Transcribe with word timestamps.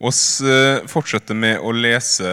oss 0.00 0.40
eh, 0.40 0.80
fortsetter 0.88 1.36
med 1.36 1.60
å 1.60 1.72
lese 1.76 2.30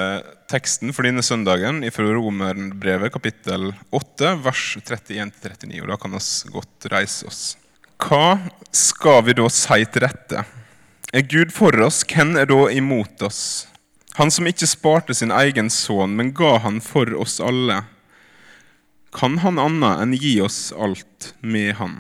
teksten 0.48 0.94
for 0.96 1.04
denne 1.08 1.24
søndagen 1.26 1.82
fra 1.92 2.06
Romerbrevet 2.16 3.12
kapittel 3.12 3.74
8, 3.92 4.36
vers 4.46 4.66
31-39. 4.80 5.82
og 5.84 5.90
Da 5.92 5.98
kan 6.00 6.16
vi 6.16 6.54
godt 6.56 6.88
reise 6.94 7.28
oss. 7.28 7.42
Hva 8.00 8.38
skal 8.72 9.26
vi 9.28 9.36
da 9.36 9.50
si 9.52 9.82
til 9.92 10.06
dette? 10.06 10.46
Er 11.16 11.28
Gud 11.28 11.52
for 11.56 11.76
oss, 11.84 12.04
hvem 12.08 12.36
er 12.40 12.48
da 12.48 12.68
imot 12.72 13.24
oss? 13.28 13.68
Han 14.18 14.32
som 14.34 14.48
ikke 14.50 14.68
sparte 14.70 15.16
sin 15.18 15.32
egen 15.36 15.70
sønn, 15.74 16.16
men 16.18 16.34
ga 16.36 16.58
han 16.64 16.80
for 16.84 17.12
oss 17.20 17.38
alle. 17.44 17.84
Kan 19.16 19.40
han 19.44 19.60
annet 19.62 20.04
enn 20.04 20.16
gi 20.18 20.38
oss 20.44 20.72
alt 20.72 21.34
med 21.42 21.76
han? 21.82 22.00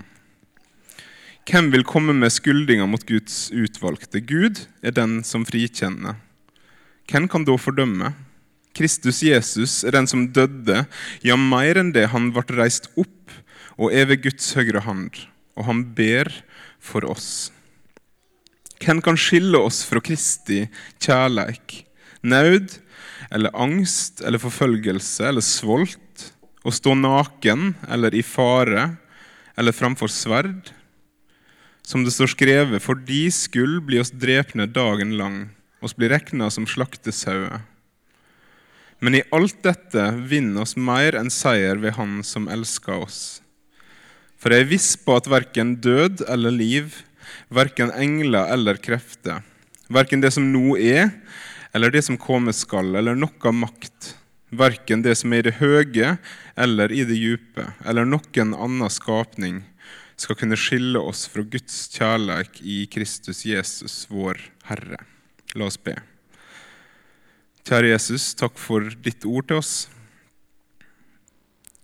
Hvem 1.47 1.69
vil 1.71 1.85
komme 1.87 2.11
med 2.11 2.33
skyldinga 2.35 2.83
mot 2.91 3.05
Guds 3.07 3.45
utvalgte? 3.55 4.19
Gud 4.19 4.65
er 4.83 4.91
den 4.91 5.21
som 5.23 5.45
frikjenner. 5.47 6.17
Hvem 7.07 7.29
kan 7.31 7.45
da 7.47 7.55
fordømme? 7.55 8.09
Kristus 8.75 9.21
Jesus 9.23 9.77
er 9.87 9.95
den 9.95 10.09
som 10.11 10.25
døde, 10.35 10.81
ja, 11.23 11.37
mer 11.39 11.79
enn 11.79 11.93
det, 11.95 12.09
han 12.11 12.33
ble 12.35 12.43
reist 12.57 12.89
opp 12.99 13.31
og 13.79 13.95
er 13.95 14.09
ved 14.09 14.25
Guds 14.25 14.51
høyre 14.57 14.83
hand, 14.83 15.15
og 15.55 15.69
han 15.69 15.85
ber 15.95 16.27
for 16.83 17.07
oss. 17.07 17.47
Hvem 18.83 18.99
kan 19.05 19.15
skille 19.15 19.61
oss 19.63 19.85
fra 19.87 20.03
Kristi 20.03 20.65
kjærleik? 20.99 21.85
Naud 22.27 22.75
eller 23.31 23.55
angst 23.55 24.19
eller 24.19 24.43
forfølgelse 24.43 25.31
eller 25.31 25.45
svolt? 25.45 26.27
Å 26.67 26.75
stå 26.75 26.91
naken 26.99 27.71
eller 27.87 28.11
i 28.11 28.25
fare 28.35 28.97
eller 29.55 29.71
framfor 29.71 30.11
sverd? 30.11 30.75
Som 31.87 32.03
det 32.03 32.11
står 32.11 32.33
skrevet, 32.33 32.83
for 32.83 32.99
de 32.99 33.29
skulle 33.31 33.79
bli 33.79 34.01
oss 34.01 34.11
drepne 34.11 34.65
dagen 34.67 35.13
lang, 35.15 35.37
oss 35.79 35.95
blir 35.95 36.11
regna 36.11 36.49
som 36.51 36.65
slaktesauer. 36.67 37.61
Men 38.99 39.15
i 39.15 39.23
alt 39.31 39.61
dette 39.63 40.03
vinner 40.27 40.65
oss 40.65 40.75
mer 40.75 41.15
enn 41.15 41.31
seier 41.31 41.79
ved 41.79 41.95
Han 41.95 42.19
som 42.27 42.49
elsker 42.51 43.05
oss. 43.05 43.19
For 44.35 44.51
jeg 44.51 44.65
er 44.65 44.71
viss 44.73 44.89
på 44.99 45.15
at 45.15 45.29
verken 45.31 45.77
død 45.79 46.25
eller 46.27 46.51
liv, 46.51 46.97
verken 47.47 47.93
engler 47.95 48.51
eller 48.51 48.81
krefter, 48.83 49.45
verken 49.87 50.19
det 50.19 50.33
som 50.35 50.51
nå 50.51 50.75
er, 50.75 51.13
eller 51.71 51.93
det 51.93 52.03
som 52.03 52.19
komme 52.19 52.51
skal, 52.57 52.97
eller 52.99 53.15
noe 53.15 53.53
makt, 53.55 54.11
verken 54.51 55.07
det 55.07 55.15
som 55.21 55.31
er 55.31 55.45
i 55.45 55.47
det 55.47 55.57
høye 55.61 56.17
eller 56.59 56.91
i 56.91 57.07
det 57.07 57.15
djupe, 57.15 57.63
eller 57.87 58.07
noen 58.07 58.53
annen 58.57 58.91
skapning, 58.91 59.63
skal 60.17 60.37
kunne 60.39 60.57
skille 60.57 60.99
oss 60.99 61.27
fra 61.29 61.43
Guds 61.45 61.85
kjærleik 61.93 62.61
i 62.65 62.85
Kristus 62.89 63.43
Jesus, 63.45 64.05
vår 64.09 64.41
Herre. 64.65 64.97
La 65.53 65.69
oss 65.69 65.77
be. 65.77 65.93
Kjære 67.67 67.93
Jesus, 67.93 68.31
takk 68.39 68.57
for 68.57 68.89
ditt 69.03 69.27
ord 69.27 69.49
til 69.49 69.61
oss. 69.61 69.75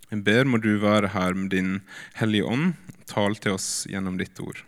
Jeg 0.10 0.24
ber 0.26 0.50
må 0.50 0.60
du 0.62 0.76
være 0.82 1.12
her 1.14 1.38
med 1.38 1.52
din 1.54 1.74
Hellige 2.18 2.50
Ånd, 2.50 2.74
tal 3.10 3.38
til 3.42 3.58
oss 3.58 3.86
gjennom 3.90 4.18
ditt 4.18 4.40
ord. 4.42 4.64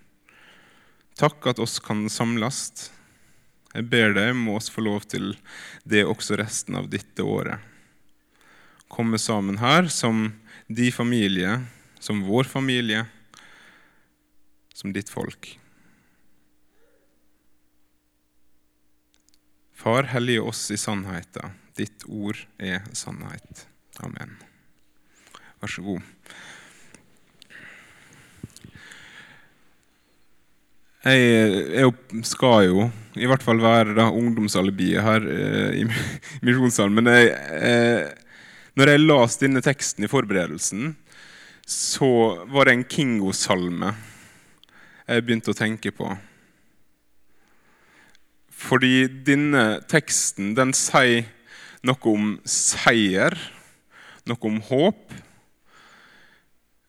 Takk 1.17 1.47
at 1.47 1.61
oss 1.63 1.79
kan 1.79 2.05
samles. 2.11 2.91
Jeg 3.75 3.89
ber 3.91 4.13
deg 4.15 4.33
må 4.37 4.57
oss 4.59 4.69
få 4.71 4.83
lov 4.85 5.07
til 5.09 5.33
det 5.87 6.03
også 6.05 6.37
resten 6.41 6.77
av 6.77 6.89
dette 6.91 7.23
året. 7.23 7.61
Komme 8.91 9.17
sammen 9.19 9.57
her 9.61 9.89
som 9.91 10.29
de 10.67 10.91
familie, 10.93 11.57
som 11.99 12.21
vår 12.27 12.49
familie, 12.51 13.05
som 14.75 14.91
ditt 14.93 15.09
folk. 15.09 15.55
Far, 19.75 20.03
hellige 20.11 20.41
oss 20.41 20.67
i 20.71 20.77
sannheten. 20.79 21.55
Ditt 21.75 22.03
ord 22.07 22.39
er 22.57 22.83
sannhet. 22.95 23.65
Amen. 24.03 24.35
Vær 25.61 25.71
så 25.71 25.83
god. 25.85 26.03
Jeg, 31.05 31.91
skal 32.25 32.63
jo 32.65 32.87
i 33.13 33.27
hvert 33.29 33.43
fall 33.45 33.59
være 33.61 33.93
da, 33.93 34.07
ungdomsalibiet 34.09 35.05
her 35.05 35.27
eh, 35.29 35.77
i 35.83 35.85
misjonssalen. 36.47 36.97
Men 36.97 37.11
jeg, 37.13 37.29
eh, 37.59 38.09
når 38.75 38.91
jeg 38.91 39.03
leste 39.05 39.45
denne 39.45 39.63
teksten 39.63 40.07
i 40.07 40.11
forberedelsen, 40.11 40.95
så 41.69 42.09
var 42.51 42.67
det 42.67 42.75
en 42.75 42.89
Kingo-salme 42.89 43.93
jeg 45.05 45.25
begynte 45.25 45.53
å 45.53 45.57
tenke 45.57 45.91
på. 45.93 46.09
Fordi 48.55 49.05
denne 49.27 49.81
teksten 49.91 50.53
den 50.57 50.73
sier 50.75 51.27
noe 51.85 52.09
om 52.09 52.35
seier, 52.49 53.35
noe 54.25 54.49
om 54.49 54.57
håp. 54.69 55.13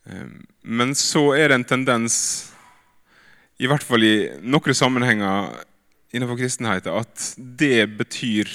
Ehm, 0.09 0.45
men 0.63 0.95
så 0.97 1.29
er 1.37 1.51
det 1.51 1.59
en 1.59 1.69
tendens, 1.75 2.17
i 3.61 3.69
hvert 3.69 3.85
fall 3.85 4.05
i 4.05 4.15
noen 4.41 4.77
sammenhenger 4.77 5.53
innenfor 6.13 6.39
kristenheten, 6.39 6.97
at 6.97 7.29
det 7.37 7.85
betyr 7.99 8.49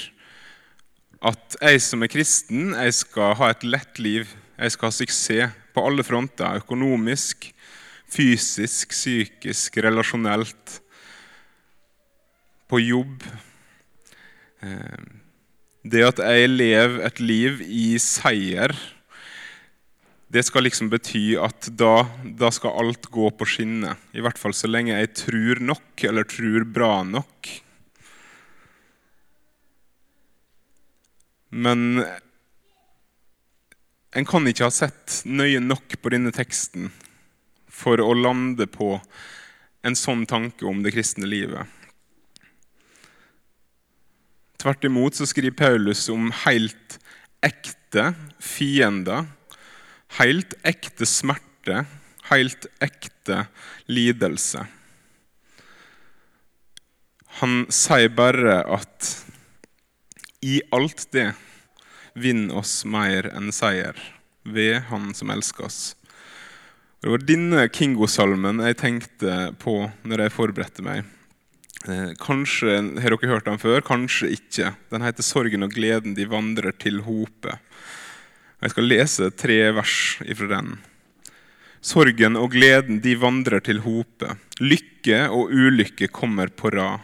at 1.22 1.56
jeg 1.60 1.82
som 1.84 2.02
er 2.02 2.10
kristen, 2.10 2.72
jeg 2.74 2.94
skal 2.98 3.36
ha 3.38 3.52
et 3.52 3.62
lett 3.62 4.00
liv. 4.02 4.30
Jeg 4.58 4.74
skal 4.74 4.90
ha 4.90 4.94
suksess 4.94 5.52
på 5.72 5.84
alle 5.86 6.02
fronter. 6.02 6.58
Økonomisk, 6.58 7.46
fysisk, 8.12 8.92
psykisk, 8.92 9.78
relasjonelt, 9.84 10.78
på 12.68 12.80
jobb. 12.80 13.24
Eh, 14.64 15.04
det 15.82 16.04
at 16.06 16.20
jeg 16.22 16.50
lever 16.52 17.02
et 17.04 17.20
liv 17.20 17.62
i 17.66 17.98
seier, 18.00 18.72
det 20.32 20.46
skal 20.46 20.64
liksom 20.64 20.88
bety 20.88 21.34
at 21.36 21.68
da, 21.76 22.06
da, 22.24 22.48
skal 22.54 22.78
alt 22.80 23.10
gå 23.12 23.26
på 23.36 23.48
skinner. 23.48 23.98
I 24.16 24.22
hvert 24.24 24.40
fall 24.40 24.54
så 24.56 24.70
lenge 24.70 24.94
jeg 24.94 25.12
tror 25.18 25.60
nok, 25.60 26.04
eller 26.08 26.24
tror 26.24 26.64
bra 26.64 26.94
nok. 27.04 27.50
Men 31.52 32.00
en 34.16 34.28
kan 34.28 34.48
ikke 34.48 34.70
ha 34.70 34.72
sett 34.72 35.20
nøye 35.28 35.60
nok 35.60 35.98
på 36.00 36.12
denne 36.14 36.32
teksten 36.32 36.88
for 37.82 38.00
å 38.00 38.14
lande 38.14 38.68
på 38.70 38.94
en 39.82 39.98
sånn 39.98 40.26
tanke 40.30 40.66
om 40.68 40.82
det 40.84 40.94
kristne 40.94 41.26
livet. 41.26 41.66
Tvert 44.62 44.84
imot 44.86 45.18
så 45.18 45.26
skriver 45.26 45.58
Paulus 45.58 46.06
om 46.12 46.28
helt 46.44 46.98
ekte 47.42 48.12
fiender, 48.38 49.26
helt 50.20 50.54
ekte 50.62 51.08
smerte, 51.08 51.82
helt 52.30 52.68
ekte 52.84 53.46
lidelse. 53.90 54.62
Han 57.40 57.64
sier 57.72 58.12
bare 58.14 58.60
at 58.76 59.10
i 60.46 60.60
alt 60.74 61.08
det 61.14 61.32
vinner 62.14 62.60
oss 62.60 62.84
mer 62.84 63.26
enn 63.32 63.50
seier 63.54 63.98
ved 64.42 64.82
Han 64.90 65.12
som 65.14 65.30
elsker 65.30 65.66
oss. 65.66 65.80
Det 67.02 67.10
var 67.10 67.22
denne 67.26 67.64
Kingo-salmen 67.66 68.60
jeg 68.62 68.76
tenkte 68.78 69.32
på 69.58 69.72
når 70.06 70.20
jeg 70.22 70.32
forberedte 70.36 70.84
meg. 70.86 71.00
Eh, 71.90 72.12
kanskje 72.22 72.76
har 73.02 73.16
dere 73.16 73.30
hørt 73.32 73.48
den 73.48 73.58
før, 73.58 73.82
kanskje 73.82 74.30
ikke. 74.36 74.68
Den 74.92 75.02
heter 75.02 75.26
'Sorgen 75.26 75.66
og 75.66 75.74
gleden 75.74 76.14
de 76.14 76.28
vandrer 76.30 76.70
til 76.78 77.02
hopet'. 77.02 77.58
Jeg 78.62 78.70
skal 78.70 78.86
lese 78.86 79.30
tre 79.34 79.72
vers 79.74 80.18
ifra 80.22 80.46
den. 80.46 80.78
Sorgen 81.82 82.36
og 82.38 82.52
gleden 82.54 83.02
de 83.02 83.16
vandrer 83.18 83.58
til 83.58 83.82
hopet. 83.82 84.38
Lykke 84.60 85.26
og 85.26 85.50
ulykke 85.50 86.06
kommer 86.06 86.46
på 86.46 86.70
rad. 86.70 87.00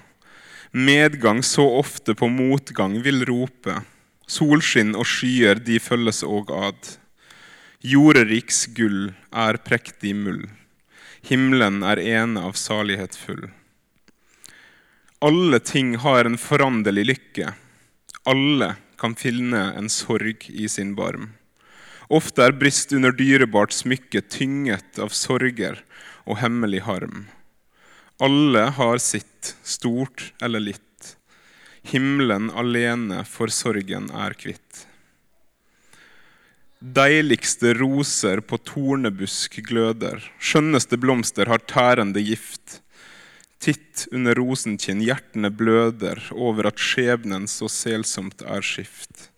Medgang 0.70 1.42
så 1.42 1.66
ofte 1.66 2.14
på 2.14 2.30
motgang 2.30 3.02
vil 3.02 3.24
rope. 3.26 3.82
Solskinn 4.28 4.94
og 4.94 5.06
skyer 5.10 5.58
de 5.58 5.80
følges 5.80 6.22
òg 6.22 6.54
ad. 6.54 6.98
Jorderiks 7.78 8.64
gull 8.74 9.12
er 9.30 9.54
prektig 9.62 10.10
mull. 10.18 10.48
Himmelen 11.22 11.84
er 11.86 12.00
ene 12.02 12.42
av 12.42 12.56
salighet 12.58 13.14
full. 13.14 13.44
Alle 15.22 15.60
ting 15.62 15.92
har 16.02 16.26
en 16.26 16.34
foranderlig 16.42 17.04
lykke. 17.06 17.52
Alle 18.26 18.72
kan 18.98 19.14
finne 19.14 19.62
en 19.78 19.86
sorg 19.86 20.48
i 20.50 20.66
sin 20.66 20.96
barm. 20.98 21.30
Ofte 22.10 22.48
er 22.48 22.58
bryst 22.58 22.96
under 22.98 23.14
dyrebart 23.14 23.76
smykke 23.76 24.24
tynget 24.26 24.98
av 24.98 25.14
sorger 25.14 25.78
og 26.26 26.42
hemmelig 26.42 26.82
harm. 26.82 27.28
Alle 28.18 28.72
har 28.74 28.98
sitt, 28.98 29.54
stort 29.62 30.32
eller 30.42 30.66
litt. 30.66 31.14
Himmelen 31.86 32.50
alene 32.50 33.22
for 33.22 33.54
sorgen 33.54 34.10
er 34.10 34.34
kvitt. 34.34 34.87
Deiligste 36.78 37.72
roser 37.74 38.38
på 38.46 38.54
tornebusk 38.62 39.56
gløder, 39.66 40.20
skjønneste 40.38 40.94
blomster 41.02 41.50
har 41.50 41.64
tærende 41.66 42.22
gift. 42.22 42.78
Titt 43.58 44.04
under 44.14 44.38
rosenkinn, 44.38 45.02
hjertene 45.02 45.50
bløder 45.50 46.22
over 46.30 46.70
at 46.70 46.78
skjebnen 46.78 47.48
så 47.50 47.66
selsomt 47.66 48.46
er 48.46 48.62
skift. 48.62 49.32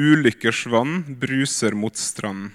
Ulykkers 0.00 0.64
vann 0.72 1.02
bruser 1.20 1.76
mot 1.76 2.00
strand. 2.00 2.54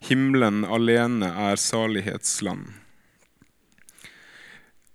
Himmelen 0.00 0.64
alene 0.64 1.28
er 1.50 1.60
salighetsland. 1.60 2.72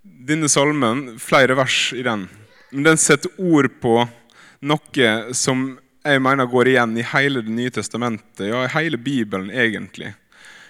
Denne 0.01 0.50
salmen, 0.50 1.19
flere 1.21 1.54
vers 1.62 1.92
i 1.94 2.01
den, 2.01 2.25
men 2.74 2.89
den 2.89 2.98
setter 2.98 3.30
ord 3.38 3.69
på 3.86 4.00
noe 4.66 5.16
som 5.38 5.75
jeg 6.06 6.22
mener 6.22 6.46
går 6.46 6.69
igjen 6.69 6.98
i 7.02 7.06
hele 7.16 7.42
Det 7.42 7.54
nye 7.54 7.74
testamentet, 7.74 8.46
ja, 8.52 8.62
i 8.66 8.74
hele 8.75 8.98
Bibelen 9.02 9.50
egentlig. 9.50 10.13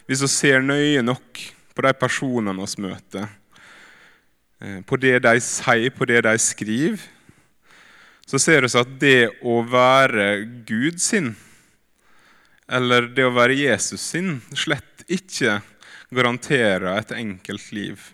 Hvis 0.07 0.21
vi 0.23 0.29
ser 0.31 0.63
nøye 0.63 1.01
nok 1.03 1.41
på 1.75 1.83
de 1.83 1.91
personene 1.99 2.53
vi 2.55 2.85
møter, 2.85 3.27
eh, 4.61 4.79
på 4.87 4.95
det 4.95 5.19
de 5.25 5.33
sier, 5.43 5.91
på 5.91 6.07
det 6.07 6.21
de 6.23 6.37
skriver, 6.39 7.01
så 8.25 8.39
ser 8.39 8.63
vi 8.63 8.79
at 8.79 8.93
det 9.01 9.19
å 9.43 9.59
være 9.67 10.45
Gud 10.65 11.01
sin, 11.03 11.35
eller 12.65 13.11
det 13.11 13.27
å 13.27 13.35
være 13.35 13.59
Jesus 13.59 14.01
sin, 14.01 14.39
slett 14.55 15.03
ikke 15.05 15.59
garanterer 16.15 16.95
et 16.95 17.11
enkelt 17.11 17.71
liv. 17.75 18.07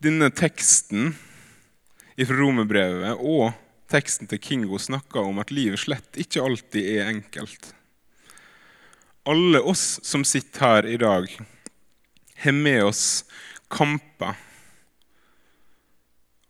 Denne 0.00 0.30
teksten 0.30 1.14
fra 2.20 2.36
romerbrevet 2.36 3.16
og 3.16 3.54
teksten 3.90 4.30
til 4.30 4.40
Kingo 4.42 4.78
snakker 4.78 5.26
om 5.26 5.40
at 5.42 5.52
livet 5.54 5.82
slett 5.82 6.18
ikke 6.20 6.44
alltid 6.44 6.86
er 6.94 7.10
enkelt. 7.10 7.72
Alle 9.28 9.60
oss 9.60 9.98
som 10.06 10.24
sitter 10.24 10.64
her 10.64 10.86
i 10.86 10.98
dag, 11.00 11.26
har 12.40 12.56
med 12.56 12.84
oss 12.84 13.24
kamper. 13.68 14.38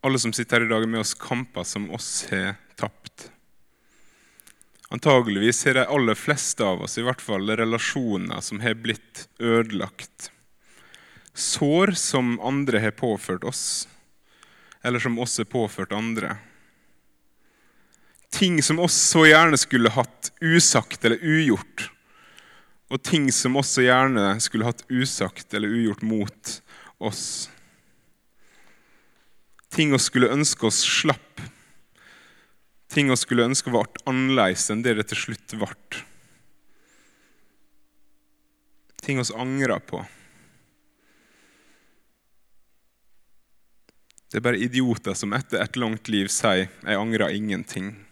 Alle 0.07 0.21
som 0.23 0.33
sitter 0.33 0.61
her 0.61 0.67
i 0.67 0.71
dag, 0.71 0.85
har 0.85 0.93
med 0.93 1.03
oss 1.03 1.17
kamper 1.19 1.67
som 1.67 1.91
oss 1.91 2.27
har 2.31 2.55
tapt. 2.79 3.31
Antageligvis 4.91 5.65
har 5.67 5.81
de 5.81 5.87
aller 5.87 6.19
fleste 6.19 6.67
av 6.67 6.83
oss 6.83 6.99
i 6.99 7.05
hvert 7.07 7.23
fall 7.23 7.51
relasjoner 7.59 8.41
som 8.43 8.61
har 8.61 8.75
blitt 8.75 9.27
ødelagt. 9.39 10.31
Sår 11.35 11.95
som 11.99 12.39
andre 12.43 12.83
har 12.83 12.97
påført 12.99 13.45
oss, 13.47 13.89
eller 14.83 14.99
som 14.99 15.19
oss 15.23 15.39
har 15.39 15.51
påført 15.51 15.95
andre 15.95 16.37
ting 18.41 18.63
som 18.63 18.79
oss 18.81 18.95
så 18.97 19.27
gjerne 19.27 19.59
skulle 19.61 19.91
hatt 19.93 20.31
usagt 20.41 21.05
eller 21.05 21.21
ugjort, 21.21 21.91
og 22.89 23.03
ting 23.05 23.27
som 23.37 23.59
også 23.61 23.85
gjerne 23.85 24.25
skulle 24.41 24.65
hatt 24.65 24.81
usagt 24.89 25.53
eller 25.53 25.69
ugjort 25.69 26.01
mot 26.01 26.55
oss. 27.05 27.51
Ting 29.69 29.93
vi 29.93 30.01
skulle 30.01 30.33
ønske 30.33 30.71
oss 30.71 30.81
slapp. 30.89 31.45
Ting 32.89 33.13
vi 33.13 33.21
skulle 33.21 33.45
ønske 33.45 33.71
ble 33.77 33.85
annerledes 34.09 34.71
enn 34.73 34.81
det 34.89 34.97
det 34.97 35.11
til 35.13 35.25
slutt 35.27 35.59
ble. 35.61 36.03
Ting 39.05 39.21
vi 39.21 39.31
angrer 39.37 39.85
på. 39.85 40.01
Det 44.33 44.41
er 44.41 44.49
bare 44.49 44.65
idioter 44.65 45.13
som 45.13 45.37
etter 45.37 45.61
et 45.61 45.77
langt 45.77 46.09
liv 46.09 46.33
sier 46.33 46.71
'jeg 46.71 46.97
angrer 46.97 47.37
ingenting'. 47.37 48.10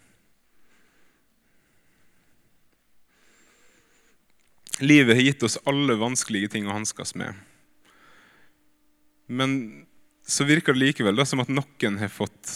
Livet 4.78 5.16
har 5.16 5.22
gitt 5.22 5.42
oss 5.42 5.58
alle 5.66 5.96
vanskelige 5.98 6.52
ting 6.54 6.68
å 6.68 6.76
hanskes 6.76 7.14
med. 7.18 7.34
Men 9.26 9.86
så 10.28 10.44
virker 10.48 10.76
det 10.76 10.84
likevel 10.84 11.18
da, 11.18 11.26
som 11.26 11.42
at 11.42 11.50
noen 11.50 11.98
har 11.98 12.12
fått 12.12 12.52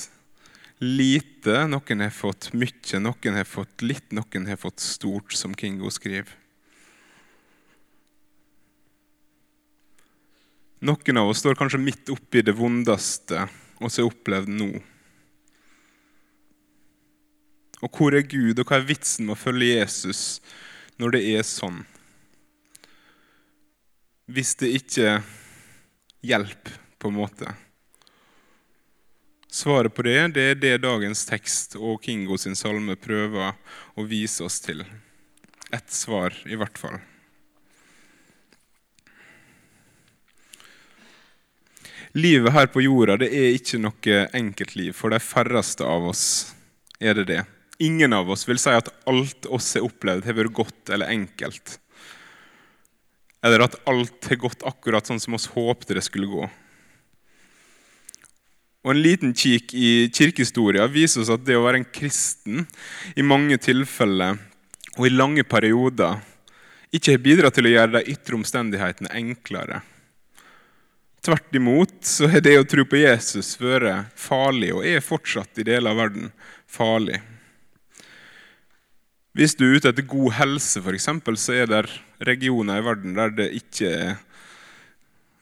lite, 0.83 1.65
noen 1.71 2.05
har 2.05 2.15
fått 2.15 2.51
mye, 2.55 3.01
noen 3.03 3.39
har 3.39 3.49
fått 3.49 3.83
litt, 3.85 4.09
noen 4.15 4.47
har 4.51 4.61
fått 4.61 4.83
stort, 4.83 5.35
som 5.35 5.55
Kingo 5.59 5.91
skriver. 5.91 6.39
Noen 10.83 11.21
av 11.21 11.29
oss 11.31 11.39
står 11.43 11.55
kanskje 11.59 11.79
midt 11.79 12.11
oppi 12.11 12.43
det 12.43 12.57
vondeste 12.59 13.47
vi 13.79 13.87
har 13.87 14.09
opplevd 14.09 14.51
nå. 14.51 14.71
Og 17.83 17.99
hvor 17.99 18.15
er 18.15 18.27
Gud, 18.27 18.59
og 18.59 18.67
hva 18.67 18.79
er 18.79 18.87
vitsen 18.87 19.27
med 19.27 19.37
å 19.37 19.43
følge 19.43 19.77
Jesus 19.77 20.41
når 21.03 21.17
det 21.17 21.23
er 21.35 21.47
sånn? 21.47 21.83
Hvis 24.31 24.55
det 24.61 24.71
ikke 24.79 25.21
hjelper, 26.23 26.79
på 27.03 27.11
en 27.11 27.19
måte? 27.19 27.55
Svaret 29.53 29.93
på 29.95 30.05
det, 30.07 30.19
det 30.37 30.45
er 30.49 30.61
det 30.61 30.77
dagens 30.85 31.27
tekst 31.29 31.75
og 31.77 32.05
Kingo 32.05 32.39
sin 32.41 32.57
salme 32.57 32.95
prøver 32.97 33.53
å 33.99 34.05
vise 34.09 34.47
oss 34.47 34.61
til. 34.65 34.85
Ett 35.73 35.91
svar, 35.93 36.33
i 36.49 36.57
hvert 36.57 36.79
fall. 36.79 37.01
Livet 42.17 42.53
her 42.53 42.69
på 42.69 42.85
jorda 42.85 43.19
det 43.21 43.31
er 43.33 43.55
ikke 43.57 43.81
noe 43.81 44.25
enkeltliv. 44.37 44.93
For 44.97 45.13
de 45.13 45.21
færreste 45.21 45.85
av 45.85 46.11
oss 46.11 46.25
er 47.01 47.17
det 47.17 47.29
det. 47.31 47.43
Ingen 47.83 48.13
av 48.13 48.29
oss 48.31 48.45
vil 48.49 48.61
si 48.61 48.73
at 48.73 48.91
alt 49.09 49.49
oss 49.49 49.73
har 49.77 49.87
opplevd, 49.87 50.27
har 50.29 50.37
vært 50.37 50.55
godt 50.55 50.93
eller 50.93 51.13
enkelt 51.13 51.79
eller 53.43 53.65
at 53.65 53.79
alt 53.91 54.29
har 54.31 54.41
gått 54.41 54.67
akkurat 54.67 55.09
sånn 55.09 55.21
som 55.23 55.35
oss 55.39 55.51
håpte 55.55 55.97
det 55.97 56.05
skulle 56.07 56.31
gå. 56.31 56.49
Og 58.83 58.91
En 58.91 59.03
liten 59.03 59.35
kikk 59.35 59.75
i 59.79 60.11
kirkehistoria 60.11 60.89
viser 60.91 61.23
oss 61.23 61.31
at 61.31 61.45
det 61.47 61.55
å 61.59 61.63
være 61.63 61.83
en 61.83 61.91
kristen 61.95 62.65
i 63.15 63.23
mange 63.23 63.59
tilfeller 63.63 64.41
og 64.97 65.07
i 65.07 65.15
lange 65.15 65.45
perioder 65.47 66.19
ikke 66.93 67.15
har 67.15 67.23
bidratt 67.25 67.57
til 67.57 67.71
å 67.71 67.73
gjøre 67.73 67.95
de 67.95 68.13
ytre 68.13 68.37
omstendighetene 68.37 69.13
enklere. 69.17 69.81
Tvert 71.23 71.55
imot 71.55 71.95
så 72.05 72.27
har 72.29 72.43
det 72.43 72.57
å 72.59 72.67
tro 72.67 72.83
på 72.85 72.99
Jesus 72.99 73.55
vært 73.61 74.11
farlig, 74.19 74.73
og 74.75 74.83
er 74.83 75.05
fortsatt 75.05 75.63
i 75.63 75.67
deler 75.69 75.95
av 75.95 76.01
verden 76.03 76.33
farlig. 76.67 77.21
Hvis 79.33 79.55
du 79.57 79.65
er 79.65 79.79
ute 79.79 79.89
etter 79.89 80.05
god 80.05 80.35
helse, 80.37 80.81
f.eks., 80.83 81.09
så 81.41 81.55
er 81.57 81.71
det 81.71 81.83
regioner 82.29 82.81
i 82.81 82.85
verden 82.85 83.15
der 83.17 83.33
det 83.33 83.49
ikke 83.57 83.89
er 83.89 84.19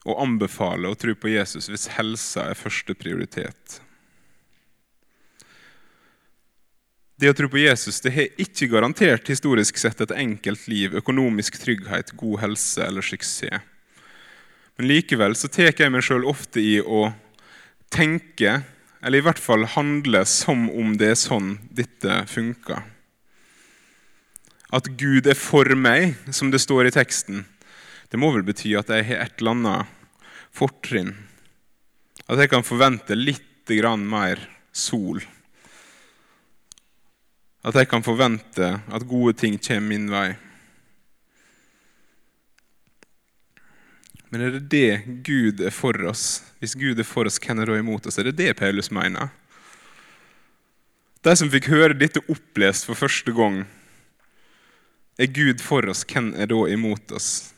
å 0.07 0.15
anbefale 0.23 0.89
å 0.89 0.99
tro 0.99 1.13
på 1.19 1.33
Jesus 1.33 1.67
hvis 1.69 1.91
helsa 1.97 2.47
er 2.53 2.59
første 2.59 2.95
prioritet. 2.95 3.81
Det 7.21 7.29
å 7.29 7.37
tro 7.37 7.51
på 7.53 7.61
Jesus 7.61 7.99
det 8.01 8.15
har 8.15 8.41
ikke 8.41 8.71
garantert 8.71 9.29
historisk 9.29 9.77
sett 9.83 9.99
et 10.01 10.15
enkelt 10.15 10.71
liv, 10.71 10.95
økonomisk 10.97 11.59
trygghet, 11.61 12.15
god 12.17 12.41
helse 12.47 12.87
eller 12.87 13.05
suksess. 13.05 13.59
Men 14.79 14.89
likevel 14.89 15.35
så 15.37 15.51
tar 15.53 15.75
jeg 15.75 15.93
meg 15.93 16.07
sjøl 16.07 16.25
ofte 16.31 16.63
i 16.63 16.79
å 16.81 17.11
tenke, 17.93 18.63
eller 19.03 19.21
i 19.21 19.27
hvert 19.27 19.43
fall 19.43 19.67
handle, 19.75 20.23
som 20.25 20.71
om 20.71 20.95
det 20.97 21.11
er 21.13 21.21
sånn 21.21 21.57
dette 21.75 22.23
funker 22.31 22.87
at 24.71 24.87
Gud 24.99 25.27
er 25.27 25.39
for 25.39 25.67
meg, 25.75 26.15
som 26.31 26.51
det 26.53 26.63
står 26.63 26.89
i 26.89 26.95
teksten, 26.95 27.45
det 28.11 28.19
må 28.19 28.31
vel 28.35 28.47
bety 28.47 28.73
at 28.79 28.91
jeg 28.91 29.07
har 29.11 29.25
et 29.25 29.43
eller 29.43 29.57
annet 29.57 29.97
fortrinn. 30.55 31.15
At 32.31 32.39
jeg 32.43 32.51
kan 32.51 32.67
forvente 32.67 33.19
litt 33.19 33.47
mer 33.71 34.41
sol. 34.75 35.21
At 37.63 37.77
jeg 37.79 37.87
kan 37.87 38.03
forvente 38.03 38.81
at 38.83 39.07
gode 39.07 39.37
ting 39.39 39.59
kommer 39.63 39.89
min 39.93 40.09
vei. 40.11 40.33
Men 44.31 44.43
er 44.43 44.57
det 44.57 44.65
det 44.71 45.23
Gud 45.27 45.61
er 45.63 45.71
for 45.71 45.95
oss? 46.07 46.43
Hvis 46.59 46.75
Gud 46.75 46.99
er 46.99 47.07
for 47.07 47.27
oss, 47.27 47.39
hvem 47.39 47.63
er 47.63 47.71
da 47.71 47.79
imot 47.79 48.07
oss? 48.07 48.19
Er 48.19 48.27
det 48.27 48.39
det 48.43 48.57
Paulus 48.59 48.91
mener? 48.91 49.31
De 51.23 51.37
som 51.37 51.51
fikk 51.53 51.71
høre 51.71 51.95
dette 51.95 52.23
opplest 52.27 52.87
for 52.89 52.99
første 52.99 53.31
gang, 53.37 53.65
er 55.21 55.27
Gud 55.27 55.61
for 55.61 55.85
oss, 55.93 56.05
hvem 56.09 56.33
er 56.33 56.49
da 56.49 56.61
imot 56.73 57.13
oss? 57.13 57.53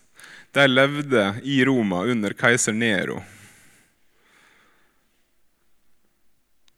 De 0.52 0.64
levde 0.66 1.22
i 1.46 1.60
Roma 1.64 2.02
under 2.10 2.34
keiser 2.36 2.74
Nero, 2.74 3.22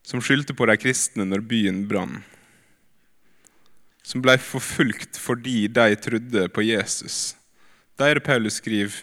som 0.05 0.21
skyldte 0.21 0.55
på 0.55 0.69
de 0.69 0.77
kristne 0.77 1.25
når 1.25 1.43
byen 1.49 1.81
brann. 1.89 2.21
Som 4.05 4.21
ble 4.21 4.37
forfulgt 4.37 5.17
fordi 5.17 5.65
de 5.73 5.97
trodde 5.97 6.49
på 6.53 6.67
Jesus. 6.69 7.33
Der 7.97 8.21
Paulus 8.21 8.61
skriver 8.61 9.01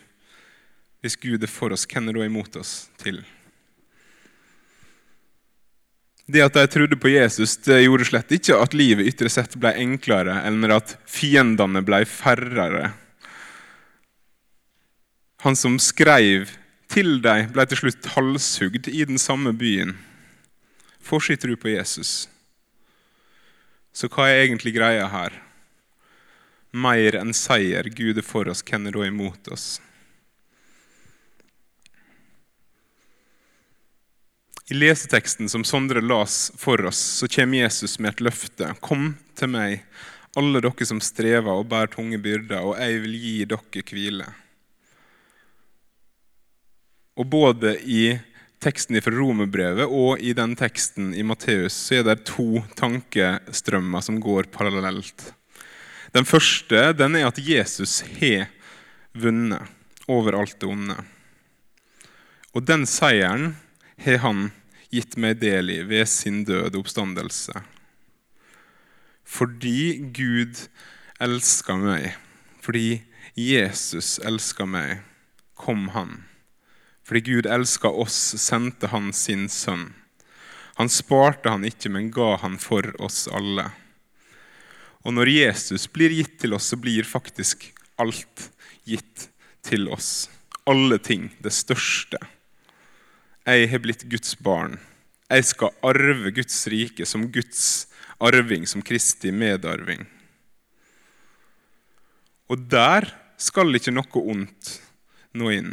hvis 1.02 1.18
Gud 1.18 1.42
er 1.42 1.50
for 1.50 1.74
oss, 1.74 1.88
hvem 1.90 2.12
er 2.12 2.20
da 2.20 2.28
imot 2.28 2.60
oss 2.62 2.92
til? 3.02 3.24
Det 6.30 6.44
at 6.46 6.56
de 6.56 6.68
trodde 6.70 6.98
på 7.00 7.12
Jesus, 7.12 7.58
det 7.66 7.82
gjorde 7.84 8.08
slett 8.08 8.32
ikke 8.36 8.60
at 8.62 8.76
livet 8.78 9.10
ytre 9.10 9.30
sett 9.32 9.58
ble 9.60 9.74
enklere, 9.82 10.38
eller 10.48 10.78
at 10.78 10.96
fiendene 11.10 11.82
ble 11.86 12.04
færre. 12.08 12.92
Han 15.42 15.58
som 15.58 15.80
skrev 15.82 16.52
til 16.92 17.18
dem, 17.24 17.50
ble 17.56 17.66
til 17.66 17.82
slutt 17.84 18.12
halshugd 18.14 18.92
i 18.92 19.06
den 19.10 19.20
samme 19.22 19.54
byen 19.58 19.96
for 21.02 21.24
sin 21.24 21.40
tro 21.42 21.56
på 21.58 21.74
Jesus. 21.74 22.30
Så 23.92 24.08
hva 24.12 24.30
er 24.30 24.46
egentlig 24.46 24.76
greia 24.78 25.08
her? 25.12 25.34
Mer 26.72 27.18
enn 27.20 27.34
seier. 27.36 27.90
Gud 27.92 28.22
er 28.22 28.26
for 28.26 28.48
oss, 28.48 28.62
hvem 28.64 28.88
er 28.88 28.96
da 28.96 29.08
imot 29.10 29.50
oss? 29.52 29.82
I 34.72 34.74
leseteksten 34.74 35.50
som 35.52 35.64
Sondre 35.68 36.00
las 36.02 36.52
for 36.56 36.86
oss, 36.86 36.98
så 36.98 37.28
kommer 37.28 37.58
Jesus 37.58 37.98
med 38.00 38.14
et 38.14 38.22
løfte. 38.24 38.70
Kom 38.80 39.18
til 39.36 39.50
meg, 39.52 39.82
alle 40.40 40.62
dere 40.64 40.86
som 40.88 41.02
strever 41.04 41.52
og 41.52 41.66
bærer 41.68 41.92
tunge 41.92 42.16
byrder, 42.24 42.64
og 42.64 42.78
jeg 42.80 43.02
vil 43.04 43.18
gi 43.20 43.34
dere 43.52 43.84
hvile. 43.90 44.28
Og 47.20 47.28
både 47.28 47.74
i 47.84 48.14
teksten 48.64 48.96
fra 49.04 49.12
Romerbrevet 49.12 49.92
og 49.92 50.24
i 50.24 50.32
den 50.40 50.56
teksten 50.56 51.12
i 51.20 51.26
Matteus 51.28 51.76
så 51.76 52.00
er 52.00 52.08
det 52.08 52.30
to 52.32 52.64
tankestrømmer 52.80 54.08
som 54.08 54.22
går 54.24 54.48
parallelt. 54.56 55.34
Den 56.16 56.24
første 56.24 56.94
den 56.96 57.20
er 57.20 57.28
at 57.28 57.44
Jesus 57.44 58.06
har 58.22 58.48
vunnet 59.12 60.08
over 60.08 60.40
alt 60.40 60.56
det 60.64 60.72
onde. 60.72 60.98
Og 62.56 62.64
den 62.64 62.88
seieren 62.88 63.58
har 64.08 64.24
han 64.24 64.48
gitt 64.92 65.16
meg 65.18 65.40
del 65.42 65.72
i 65.72 65.80
ved 65.88 66.10
sin 66.12 66.44
døde 66.48 66.80
oppstandelse. 66.80 67.64
Fordi 69.24 70.12
Gud 70.12 70.66
elsker 71.24 71.80
meg, 71.80 72.18
fordi 72.60 73.02
Jesus 73.38 74.18
elsker 74.28 74.68
meg, 74.68 75.06
kom 75.56 75.92
han. 75.96 76.26
Fordi 77.08 77.22
Gud 77.28 77.48
elska 77.48 77.88
oss, 77.88 78.18
sendte 78.42 78.92
han 78.92 79.12
sin 79.16 79.48
sønn. 79.50 79.94
Han 80.80 80.90
sparte 80.92 81.52
han 81.52 81.66
ikke, 81.68 81.92
men 81.94 82.12
ga 82.12 82.36
han 82.42 82.58
for 82.60 82.88
oss 83.04 83.28
alle. 83.32 83.70
Og 85.06 85.16
når 85.16 85.32
Jesus 85.32 85.88
blir 85.92 86.14
gitt 86.14 86.38
til 86.44 86.56
oss, 86.58 86.70
så 86.72 86.80
blir 86.80 87.08
faktisk 87.08 87.70
alt 88.02 88.50
gitt 88.88 89.30
til 89.66 89.88
oss. 89.92 90.30
Alle 90.70 91.00
ting. 91.02 91.30
Det 91.42 91.54
største. 91.54 92.20
Jeg 93.42 93.70
har 93.72 93.82
blitt 93.82 94.04
Guds 94.06 94.36
barn. 94.38 94.76
Jeg 95.32 95.46
skal 95.50 95.74
arve 95.82 96.30
Guds 96.36 96.60
rike 96.70 97.08
som 97.10 97.24
Guds 97.34 97.88
arving, 98.22 98.68
som 98.70 98.84
Kristi 98.86 99.32
medarving. 99.34 100.04
Og 102.52 102.68
der 102.70 103.08
skal 103.42 103.74
ikke 103.74 103.94
noe 103.96 104.22
ondt 104.22 104.76
nå 105.34 105.50
inn. 105.56 105.72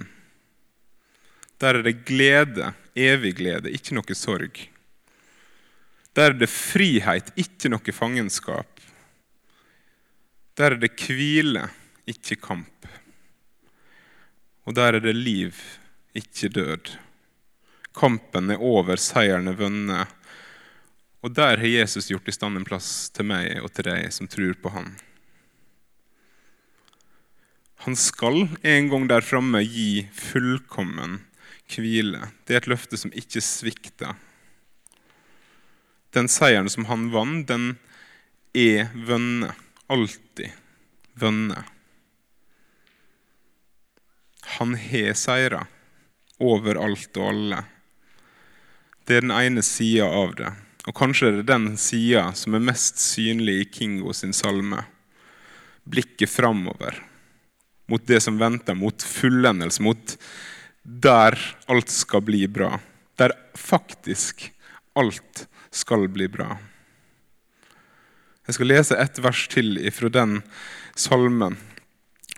Der 1.58 1.76
er 1.76 1.84
det 1.84 2.06
glede, 2.08 2.70
evig 2.96 3.34
glede, 3.40 3.72
ikke 3.74 3.96
noe 3.98 4.16
sorg. 4.16 4.60
Der 6.16 6.30
er 6.32 6.38
det 6.38 6.48
frihet, 6.48 7.34
ikke 7.36 7.68
noe 7.68 7.94
fangenskap. 7.94 8.80
Der 10.56 10.72
er 10.72 10.80
det 10.80 10.94
hvile, 11.02 11.66
ikke 12.08 12.38
kamp. 12.40 12.88
Og 14.64 14.74
der 14.78 14.96
er 14.96 15.04
det 15.04 15.14
liv, 15.18 15.58
ikke 16.16 16.48
død. 16.54 16.94
Kampen 17.98 18.52
er 18.54 18.62
over, 18.62 19.00
seieren 19.00 19.50
er 19.50 19.58
vunnet. 19.58 20.14
Og 21.26 21.34
der 21.34 21.58
har 21.58 21.66
Jesus 21.66 22.10
gjort 22.12 22.28
i 22.30 22.34
stand 22.34 22.60
en 22.60 22.66
plass 22.66 23.08
til 23.10 23.26
meg 23.26 23.58
og 23.58 23.72
til 23.74 23.88
deg 23.90 24.12
som 24.14 24.30
tror 24.30 24.54
på 24.62 24.70
Han. 24.76 24.92
Han 27.86 27.96
skal 27.98 28.46
en 28.66 28.88
gang 28.90 29.06
der 29.10 29.22
framme 29.22 29.62
gi 29.62 30.06
fullkommen 30.14 31.20
hvile. 31.68 32.30
Det 32.46 32.56
er 32.56 32.62
et 32.62 32.70
løfte 32.70 32.98
som 32.98 33.12
ikke 33.14 33.42
svikter. 33.44 34.16
Den 36.16 36.30
seieren 36.32 36.70
som 36.72 36.88
han 36.88 37.10
vant, 37.12 37.46
den 37.50 37.76
er 38.56 38.88
vunnet. 38.94 39.54
Alltid 39.88 40.52
vunnet. 41.16 41.64
Han 44.58 44.74
har 44.76 45.14
seira 45.16 45.62
over 46.40 46.80
alt 46.82 47.16
og 47.16 47.30
alle. 47.30 47.62
Det 49.08 49.16
er 49.16 49.24
den 49.24 49.32
ene 49.32 49.62
sida 49.64 50.04
av 50.04 50.34
det. 50.36 50.50
Og 50.84 50.92
kanskje 50.96 51.30
er 51.30 51.36
det 51.38 51.48
den 51.48 51.70
sida 51.80 52.26
som 52.36 52.52
er 52.52 52.64
mest 52.64 53.00
synlig 53.00 53.54
i 53.62 53.68
Kingo 53.72 54.12
sin 54.12 54.34
salme. 54.36 54.82
Blikket 55.88 56.28
framover, 56.28 56.98
mot 57.88 58.04
det 58.04 58.20
som 58.20 58.36
venter, 58.36 58.76
mot 58.76 59.00
fullendelse, 59.00 59.80
mot 59.80 60.12
der 60.84 61.38
alt 61.72 61.88
skal 61.88 62.20
bli 62.28 62.42
bra. 62.52 62.74
Der 63.16 63.32
faktisk 63.56 64.50
alt 64.92 65.46
skal 65.72 66.04
bli 66.12 66.28
bra. 66.28 66.58
Jeg 68.44 68.58
skal 68.58 68.72
lese 68.74 69.00
ett 69.00 69.24
vers 69.24 69.46
til 69.48 69.80
fra 69.96 70.12
den 70.12 70.42
salmen. 70.96 71.56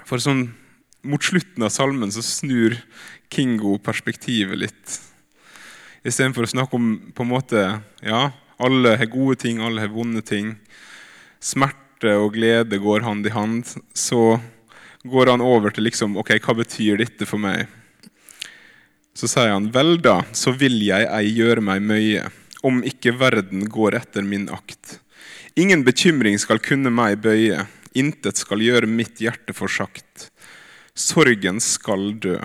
For 0.07 0.23
sånn, 0.23 0.53
Mot 1.01 1.25
slutten 1.25 1.65
av 1.65 1.71
salmen 1.73 2.11
så 2.13 2.21
snur 2.21 2.75
Kingo 3.33 3.79
perspektivet 3.81 4.59
litt. 4.61 4.97
Istedenfor 6.01 6.47
å 6.47 6.53
snakke 6.55 6.79
om 6.79 6.93
på 7.13 7.25
en 7.27 7.29
måte, 7.29 7.65
ja, 8.01 8.31
alle 8.61 8.95
har 8.97 9.11
gode 9.13 9.37
ting, 9.43 9.61
alle 9.61 9.83
har 9.85 9.93
vonde 9.93 10.23
ting. 10.25 10.55
Smerte 11.45 12.15
og 12.17 12.35
glede 12.39 12.81
går 12.81 13.05
hand 13.05 13.29
i 13.29 13.35
hand. 13.35 13.69
Så 13.93 14.39
går 15.05 15.33
han 15.33 15.45
over 15.45 15.73
til 15.73 15.85
liksom, 15.89 16.17
ok, 16.21 16.39
hva 16.41 16.57
betyr 16.63 17.01
dette 17.01 17.29
for 17.29 17.41
meg? 17.43 17.69
Så 19.17 19.29
sier 19.29 19.53
han, 19.53 19.69
vel 19.75 19.99
da, 20.01 20.23
så 20.33 20.55
vil 20.57 20.79
jeg 20.87 21.09
ei 21.09 21.35
gjøre 21.37 21.65
meg 21.65 21.85
møye, 21.85 22.29
om 22.65 22.81
ikke 22.87 23.17
verden 23.21 23.67
går 23.69 23.99
etter 24.01 24.25
min 24.25 24.49
akt. 24.53 25.01
Ingen 25.61 25.85
bekymring 25.85 26.39
skal 26.41 26.63
kunne 26.65 26.93
meg 26.95 27.19
bøye, 27.25 27.67
intet 27.93 28.41
skal 28.41 28.63
gjøre 28.65 28.89
mitt 28.89 29.21
hjerte 29.21 29.53
forsagt. 29.57 30.31
Sorgen 30.97 31.61
skal 31.65 32.15
dø, 32.23 32.39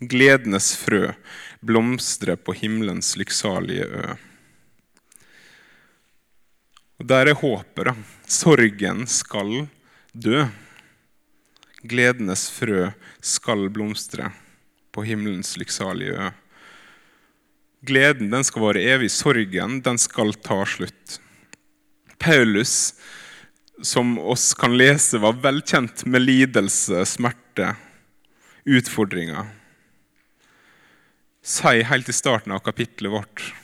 gledenes 0.00 0.72
frø 0.80 1.12
blomstre 1.60 2.36
på 2.36 2.54
himmelens 2.54 3.16
lykksalige 3.18 3.84
ø. 3.84 4.14
Og 6.98 7.06
Der 7.06 7.26
er 7.30 7.34
håpet. 7.34 7.84
da. 7.84 7.94
Sorgen 8.26 9.06
skal 9.06 9.68
dø. 10.12 10.46
Gledenes 11.82 12.50
frø 12.50 12.90
skal 13.20 13.68
blomstre 13.70 14.32
på 14.92 15.04
himmelens 15.06 15.56
lykksalige 15.56 16.14
ø. 16.14 16.30
Gleden 17.86 18.30
den 18.30 18.44
skal 18.44 18.62
vare 18.62 18.82
evig. 18.82 19.10
Sorgen 19.10 19.80
den 19.82 19.98
skal 19.98 20.34
ta 20.34 20.64
slutt. 20.66 21.20
Paulus, 22.18 22.94
som 23.82 24.18
oss 24.18 24.54
kan 24.54 24.74
lese, 24.76 25.18
var 25.18 25.38
velkjent 25.38 26.04
med 26.06 26.22
lidelse, 26.26 27.06
smerte, 27.06 27.76
utfordringer 28.66 29.46
sier 31.48 31.86
helt 31.88 32.08
i 32.08 32.12
starten 32.12 32.52
av 32.52 32.60
kapittelet 32.64 33.12
vårt, 33.12 33.54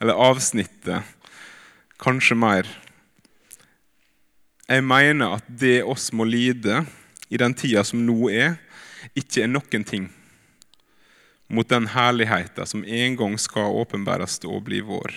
eller 0.00 0.16
avsnittet, 0.30 1.02
kanskje 2.02 2.34
mer 2.38 2.78
Jeg 4.72 4.84
mener 4.86 5.34
at 5.36 5.46
det 5.60 5.82
oss 5.84 6.12
må 6.16 6.24
lide 6.24 6.86
i 7.28 7.36
den 7.36 7.52
tida 7.54 7.82
som 7.84 8.00
nå 8.06 8.30
er, 8.30 8.54
ikke 9.18 9.42
er 9.42 9.50
noen 9.50 9.84
ting 9.84 10.06
mot 11.52 11.68
den 11.68 11.90
herligheten 11.92 12.66
som 12.66 12.84
en 12.84 13.16
gang 13.18 13.34
skal 13.36 13.74
åpenbæres 13.82 14.38
og 14.48 14.62
bli 14.64 14.80
vår. 14.80 15.12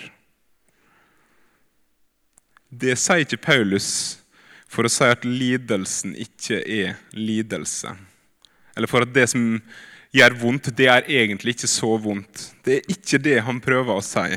Det 2.68 2.98
sier 3.00 3.24
ikke 3.24 3.40
Paulus 3.46 3.88
for 4.68 4.84
å 4.84 4.92
si 4.92 5.08
at 5.08 5.24
lidelsen 5.24 6.12
ikke 6.20 6.60
er 6.60 6.98
lidelse, 7.16 7.94
eller 8.76 8.90
for 8.90 9.06
at 9.06 9.14
det 9.16 9.30
som 9.32 9.46
gjør 10.16 10.36
vondt, 10.40 10.72
det 10.76 10.88
er 10.88 11.08
egentlig 11.12 11.56
ikke 11.56 11.70
så 11.70 11.96
vondt. 12.00 12.50
Det 12.64 12.78
er 12.78 12.92
ikke 12.92 13.20
det 13.22 13.38
han 13.46 13.60
prøver 13.64 13.98
å 13.98 14.04
si. 14.04 14.28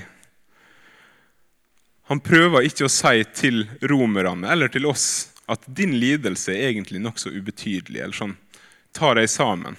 Han 2.10 2.22
prøver 2.26 2.66
ikke 2.66 2.88
å 2.88 2.92
si 2.92 3.22
til 3.38 3.64
romerne 3.86 4.50
eller 4.50 4.72
til 4.74 4.90
oss 4.90 5.30
at 5.50 5.66
din 5.66 5.96
lidelse 6.02 6.54
er 6.54 6.72
egentlig 6.72 7.02
nokså 7.02 7.32
ubetydelig. 7.34 8.02
eller 8.02 8.18
sånn, 8.18 8.38
Ta 8.92 9.14
deg 9.14 9.30
sammen. 9.30 9.78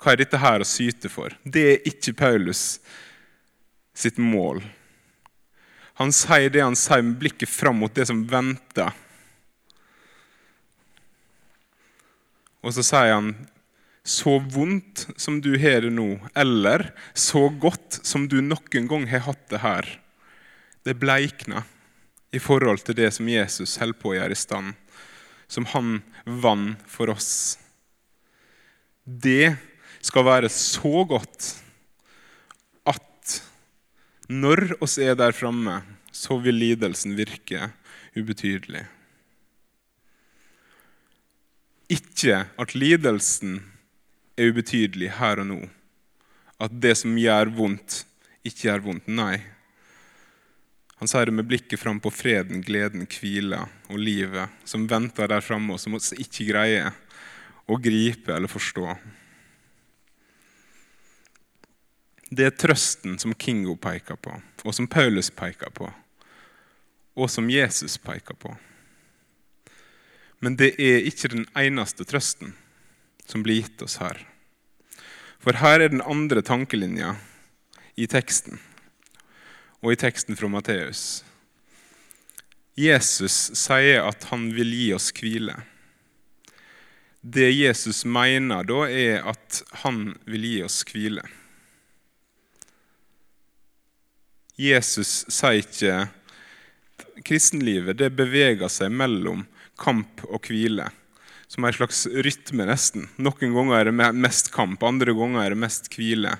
Hva 0.00 0.12
er 0.12 0.22
dette 0.22 0.40
her 0.40 0.62
å 0.62 0.66
syte 0.66 1.08
for? 1.12 1.30
Det 1.44 1.62
er 1.68 1.86
ikke 1.86 2.16
Paulus 2.18 2.80
sitt 3.94 4.18
mål. 4.18 4.62
Han 6.00 6.12
sier 6.16 6.50
det 6.50 6.64
han 6.64 6.78
sier 6.78 7.04
med 7.04 7.18
blikket 7.20 7.48
fram 7.52 7.78
mot 7.82 7.94
det 7.94 8.08
som 8.08 8.24
venter. 8.26 8.90
Og 12.64 12.74
så 12.74 12.84
sier 12.84 13.14
han 13.14 13.34
så 14.02 14.38
vondt 14.38 15.06
som 15.20 15.40
du 15.44 15.52
har 15.60 15.84
det 15.84 15.92
nå, 15.92 16.18
eller 16.34 16.90
så 17.14 17.48
godt 17.48 18.00
som 18.06 18.26
du 18.28 18.40
noen 18.40 18.88
gang 18.88 19.06
har 19.10 19.26
hatt 19.28 19.42
det 19.52 19.60
her, 19.64 19.88
det 20.84 20.96
bleikner 21.00 21.66
i 22.32 22.40
forhold 22.40 22.84
til 22.86 22.96
det 22.96 23.10
som 23.14 23.28
Jesus 23.28 23.76
holder 23.80 23.98
på 24.00 24.12
å 24.12 24.16
gjøre 24.16 24.36
i 24.36 24.38
stand, 24.38 24.72
som 25.50 25.66
han 25.72 25.98
vant 26.24 26.80
for 26.88 27.12
oss. 27.12 27.58
Det 29.04 29.56
skal 30.00 30.26
være 30.28 30.50
så 30.52 31.02
godt 31.08 31.50
at 32.88 33.40
når 34.30 34.76
oss 34.80 34.96
er 35.02 35.18
der 35.18 35.34
framme, 35.36 35.80
så 36.14 36.38
vil 36.42 36.56
lidelsen 36.60 37.16
virke 37.18 37.70
ubetydelig. 38.16 38.84
Ikke 41.90 42.44
at 42.60 42.74
lidelsen 42.78 43.58
er 44.40 44.50
ubetydelig 44.50 45.12
her 45.18 45.42
og 45.42 45.48
nå. 45.50 45.60
At 46.60 46.72
det 46.82 46.96
som 47.00 47.18
gjør 47.18 47.52
vondt, 47.56 48.02
ikke 48.46 48.68
gjør 48.68 48.84
vondt. 48.88 49.08
Nei. 49.12 49.36
Han 51.00 51.08
sier 51.08 51.28
det 51.28 51.36
med 51.36 51.48
blikket 51.48 51.80
fram 51.80 52.00
på 52.00 52.12
freden, 52.12 52.60
gleden, 52.64 53.06
hvila 53.08 53.62
og 53.88 54.00
livet 54.00 54.52
som 54.68 54.84
venter 54.88 55.30
der 55.32 55.44
framme, 55.44 55.72
og 55.72 55.80
som 55.80 55.96
vi 55.96 56.24
ikke 56.24 56.50
greier 56.50 56.92
å 57.70 57.78
gripe 57.80 58.34
eller 58.34 58.50
forstå. 58.52 58.84
Det 62.30 62.46
er 62.46 62.54
trøsten 62.54 63.16
som 63.18 63.34
Kingo 63.34 63.74
peker 63.80 64.20
på, 64.20 64.34
og 64.62 64.76
som 64.76 64.86
Paulus 64.86 65.32
peker 65.34 65.72
på, 65.74 65.88
og 67.16 67.30
som 67.32 67.48
Jesus 67.50 67.96
peker 67.98 68.36
på. 68.38 68.52
Men 70.40 70.56
det 70.60 70.74
er 70.80 71.08
ikke 71.08 71.32
den 71.32 71.48
eneste 71.58 72.06
trøsten 72.08 72.54
som 73.26 73.42
blir 73.44 73.64
gitt 73.64 73.82
oss 73.84 73.98
her. 74.00 74.20
For 75.40 75.56
her 75.56 75.80
er 75.80 75.88
den 75.88 76.02
andre 76.04 76.42
tankelinja 76.44 77.14
i 77.96 78.04
teksten, 78.10 78.58
og 79.80 79.94
i 79.94 79.98
teksten 80.00 80.36
fra 80.36 80.50
Matteus. 80.52 81.22
Jesus 82.76 83.48
sier 83.56 84.04
at 84.04 84.26
han 84.28 84.50
vil 84.52 84.68
gi 84.76 84.90
oss 84.96 85.08
hvile. 85.16 85.56
Det 87.20 87.48
Jesus 87.52 88.04
mener 88.04 88.68
da, 88.68 88.84
er 88.84 89.24
at 89.32 89.62
han 89.82 90.10
vil 90.28 90.44
gi 90.44 90.60
oss 90.68 90.82
hvile. 90.88 91.24
Jesus 94.60 95.24
sier 95.32 95.62
ikke 95.64 97.22
kristenlivet 97.24 97.96
det 97.96 98.12
beveger 98.16 98.68
seg 98.68 98.92
mellom 98.92 99.46
kamp 99.80 100.20
og 100.28 100.44
hvile. 100.48 100.90
Som 101.50 101.66
en 101.66 101.74
slags 101.74 102.04
rytme, 102.06 102.66
nesten. 102.68 103.08
Noen 103.18 103.56
ganger 103.56 103.80
er 103.80 103.90
det 103.90 104.12
mest 104.14 104.52
kamp, 104.54 104.82
andre 104.86 105.14
ganger 105.18 105.42
er 105.42 105.56
det 105.56 105.62
mest 105.64 105.90
hvile. 105.90 106.36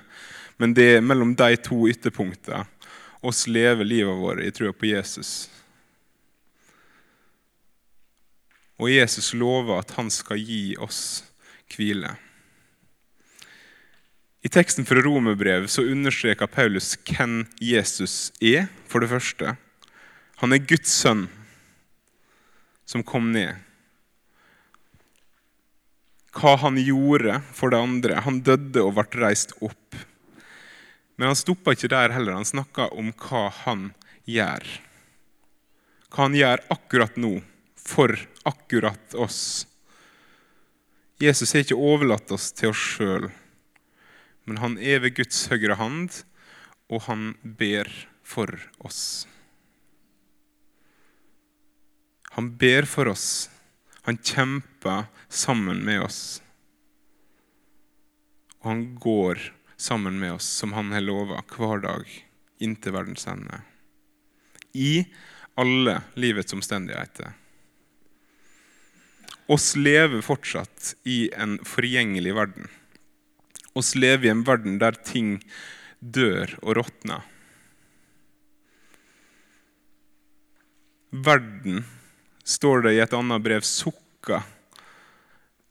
Men 0.61 0.75
det 0.77 0.87
er 0.95 1.03
mellom 1.03 1.33
de 1.35 1.57
to 1.59 1.83
ytterpunktene 1.91 2.63
oss 3.21 3.47
lever 3.47 3.85
livet 3.85 4.17
vårt 4.17 4.41
i 4.41 4.51
trua 4.51 4.73
på 4.73 4.89
Jesus. 4.89 5.49
Og 8.81 8.89
Jesus 8.89 9.33
lover 9.37 9.77
at 9.77 9.93
han 9.97 10.09
skal 10.09 10.41
gi 10.41 10.73
oss 10.81 11.21
hvile. 11.71 12.15
I 14.41 14.49
teksten 14.49 14.87
fra 14.89 15.03
Romerbrevet 15.05 15.69
så 15.69 15.85
understreker 15.85 16.49
Paulus 16.49 16.95
hvem 17.05 17.43
Jesus 17.61 18.31
er, 18.41 18.71
for 18.89 19.03
det 19.03 19.11
første. 19.11 19.53
Han 20.41 20.55
er 20.55 20.65
Guds 20.65 20.89
sønn 20.89 21.27
som 22.89 23.05
kom 23.05 23.29
ned. 23.35 23.53
Hva 26.35 26.55
han 26.61 26.79
gjorde 26.79 27.41
for 27.53 27.73
det 27.73 27.81
andre. 27.81 28.21
Han 28.25 28.39
døde 28.45 28.83
og 28.85 28.95
ble 28.97 29.23
reist 29.23 29.55
opp. 29.59 29.97
Men 31.19 31.31
han 31.31 31.39
stoppa 31.39 31.75
ikke 31.75 31.91
der 31.91 32.13
heller. 32.15 32.37
Han 32.39 32.47
snakka 32.47 32.89
om 32.95 33.11
hva 33.25 33.49
han 33.63 33.89
gjør. 34.29 34.63
Hva 36.11 36.27
han 36.27 36.37
gjør 36.37 36.63
akkurat 36.73 37.19
nå, 37.19 37.35
for 37.79 38.15
akkurat 38.47 39.15
oss. 39.15 39.67
Jesus 41.21 41.53
har 41.53 41.65
ikke 41.65 41.77
overlatt 41.77 42.31
oss 42.33 42.49
til 42.55 42.71
oss 42.71 42.87
sjøl 42.95 43.29
men 44.51 44.59
han 44.61 44.77
er 44.81 45.01
ved 45.03 45.15
Guds 45.15 45.45
høyre 45.51 45.77
hand, 45.79 46.23
og 46.91 47.05
han 47.07 47.33
ber 47.43 47.87
for 48.25 48.51
oss. 48.83 49.27
Han 52.35 52.49
ber 52.59 52.87
for 52.89 53.11
oss. 53.11 53.49
Han 54.07 54.17
kjemper 54.17 55.05
sammen 55.29 55.83
med 55.85 56.01
oss. 56.07 56.41
Og 58.61 58.69
han 58.71 58.83
går 59.01 59.41
sammen 59.77 60.19
med 60.21 60.37
oss, 60.37 60.47
som 60.61 60.73
han 60.77 60.91
har 60.93 61.05
lova, 61.05 61.41
hver 61.55 61.81
dag 61.85 62.09
inntil 62.61 62.93
verdens 62.93 63.27
ende. 63.29 63.61
I 64.73 65.05
alle 65.59 66.01
livets 66.15 66.53
omstendigheter. 66.53 67.33
Oss 69.51 69.73
lever 69.75 70.21
fortsatt 70.23 70.93
i 71.03 71.25
en 71.33 71.57
forgjengelig 71.67 72.37
verden 72.37 72.69
oss 73.73 73.95
lever 73.95 74.27
i 74.27 74.31
en 74.31 74.43
verden 74.47 74.79
der 74.81 74.97
ting 75.05 75.37
dør 75.99 76.53
og 76.61 76.77
råtner. 76.81 77.23
Verden, 81.11 81.83
står 82.51 82.85
det 82.85 82.95
i 82.97 83.01
et 83.03 83.13
annet 83.15 83.43
brev, 83.43 83.63
sukka 83.65 84.41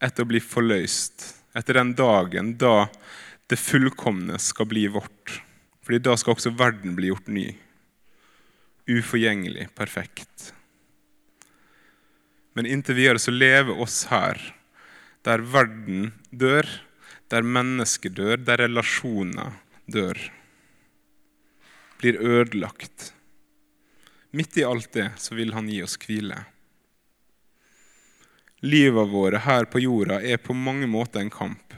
etter 0.01 0.25
å 0.25 0.31
bli 0.31 0.41
forløst. 0.41 1.27
Etter 1.57 1.81
den 1.81 1.93
dagen 1.99 2.55
da 2.61 2.89
det 3.51 3.59
fullkomne 3.59 4.39
skal 4.41 4.69
bli 4.71 4.87
vårt. 4.93 5.41
Fordi 5.85 6.01
da 6.07 6.17
skal 6.19 6.37
også 6.37 6.55
verden 6.55 6.95
bli 6.97 7.11
gjort 7.11 7.29
ny. 7.33 7.49
Uforgjengelig, 8.91 9.69
perfekt. 9.75 10.53
Men 12.55 12.67
inntil 12.67 12.99
videre 12.99 13.23
så 13.23 13.35
lever 13.35 13.79
oss 13.83 14.05
her, 14.11 14.39
der 15.27 15.43
verden 15.53 16.13
dør, 16.31 16.67
der 17.31 17.47
mennesker 17.47 18.11
dør, 18.11 18.39
der 18.43 18.65
relasjoner 18.65 19.59
dør, 19.91 20.19
blir 22.01 22.19
ødelagt. 22.19 23.13
Midt 24.35 24.59
i 24.59 24.67
alt 24.67 24.93
det 24.95 25.11
så 25.19 25.37
vil 25.39 25.55
han 25.55 25.69
gi 25.71 25.83
oss 25.85 25.99
hvile. 26.01 26.39
Livet 28.61 29.09
våre 29.09 29.41
her 29.45 29.65
på 29.71 29.81
jorda 29.81 30.21
er 30.21 30.41
på 30.43 30.57
mange 30.57 30.89
måter 30.91 31.21
en 31.21 31.33
kamp. 31.33 31.75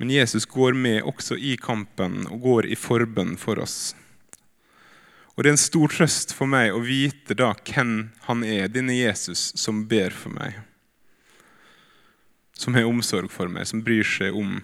Men 0.00 0.10
Jesus 0.10 0.46
går 0.48 0.72
med 0.72 1.02
også 1.02 1.36
i 1.36 1.56
kampen 1.60 2.24
og 2.30 2.40
går 2.40 2.70
i 2.72 2.78
forbønn 2.78 3.36
for 3.36 3.60
oss. 3.60 3.94
Og 5.36 5.44
Det 5.44 5.50
er 5.50 5.56
en 5.56 5.60
stor 5.60 5.92
trøst 5.92 6.32
for 6.36 6.48
meg 6.48 6.72
å 6.72 6.80
vite 6.84 7.36
da 7.36 7.52
hvem 7.54 8.10
han 8.26 8.44
er, 8.44 8.68
denne 8.68 8.96
Jesus 8.96 9.52
som 9.60 9.84
ber 9.88 10.12
for 10.12 10.32
meg 10.32 10.58
som 12.60 12.74
har 12.74 12.84
omsorg 12.84 13.30
for 13.32 13.48
meg, 13.48 13.66
som 13.66 13.80
bryr 13.84 14.04
seg 14.04 14.36
om 14.36 14.58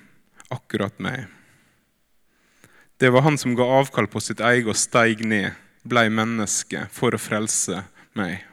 akkurat 0.53 0.99
meg. 1.01 1.25
Det 3.01 3.09
var 3.13 3.25
han 3.25 3.39
som 3.41 3.57
ga 3.57 3.65
avkall 3.79 4.09
på 4.09 4.21
sitt 4.21 4.41
eget 4.41 4.69
og 4.69 4.77
steig 4.77 5.25
ned, 5.25 5.57
blei 5.85 6.09
menneske 6.13 6.87
for 6.93 7.17
å 7.17 7.21
frelse 7.21 7.83
meg. 8.17 8.45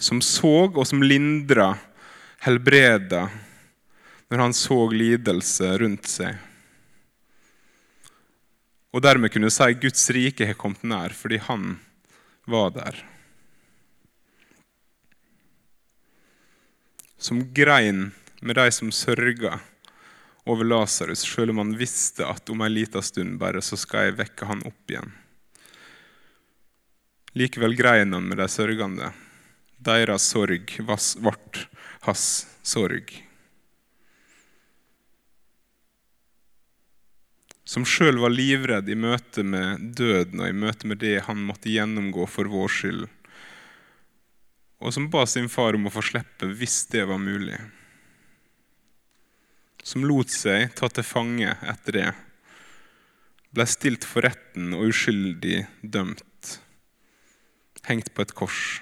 Som 0.00 0.22
så 0.24 0.70
og 0.70 0.82
som 0.88 1.04
lindra, 1.04 1.74
helbreda, 2.46 3.26
når 4.32 4.44
han 4.46 4.56
så 4.56 4.80
lidelse 4.94 5.70
rundt 5.84 6.08
seg. 6.08 6.34
Og 8.90 9.04
dermed 9.04 9.30
kunne 9.30 9.52
si 9.52 9.70
Guds 9.78 10.08
rike 10.16 10.48
har 10.48 10.58
kommet 10.58 10.82
nær 10.88 11.14
fordi 11.14 11.38
han 11.46 11.74
var 12.50 12.72
der. 12.74 13.04
som 17.22 17.54
grein 17.54 18.10
med 18.40 18.56
de 18.56 18.70
som 18.72 18.92
sørga 18.92 19.58
over 20.48 20.64
Lasarus, 20.64 21.22
sjøl 21.28 21.52
om 21.52 21.60
han 21.60 21.74
visste 21.76 22.24
at 22.24 22.48
om 22.50 22.62
ei 22.64 22.70
lita 22.72 23.02
stund 23.04 23.36
bare 23.40 23.60
så 23.62 23.76
skal 23.76 24.08
jeg 24.08 24.16
vekke 24.22 24.48
han 24.48 24.62
opp 24.64 24.92
igjen. 24.92 25.12
Likevel 27.36 27.76
grein 27.78 28.16
han 28.16 28.24
med 28.26 28.40
de 28.40 28.48
sørgende. 28.50 29.12
Deres 29.80 30.28
sorg 30.28 30.76
ble 30.84 30.98
hans 32.06 32.26
sorg. 32.62 33.14
Som 37.64 37.86
sjøl 37.86 38.18
var 38.20 38.34
livredd 38.34 38.88
i 38.90 38.98
møte 38.98 39.44
med 39.46 39.94
døden 39.96 40.42
og 40.42 40.50
i 40.50 40.58
møte 40.64 40.90
med 40.90 41.00
det 41.00 41.20
han 41.28 41.40
måtte 41.46 41.70
gjennomgå 41.72 42.26
for 42.28 42.50
vår 42.50 42.76
skyld 42.76 43.08
og 44.80 44.94
som 44.94 45.10
ba 45.12 45.26
sin 45.28 45.48
far 45.52 45.76
om 45.76 45.86
å 45.88 45.92
få 45.92 46.02
slippe 46.04 46.48
hvis 46.56 46.86
det 46.92 47.04
var 47.08 47.20
mulig. 47.20 47.58
Som 49.84 50.06
lot 50.08 50.32
seg 50.32 50.72
ta 50.76 50.88
til 50.88 51.04
fange 51.04 51.52
etter 51.68 51.96
det. 51.96 52.08
Ble 53.52 53.66
stilt 53.68 54.06
for 54.08 54.24
retten 54.24 54.72
og 54.76 54.88
uskyldig 54.92 55.64
dømt. 55.82 56.56
Hengt 57.84 58.12
på 58.14 58.24
et 58.24 58.34
kors. 58.36 58.80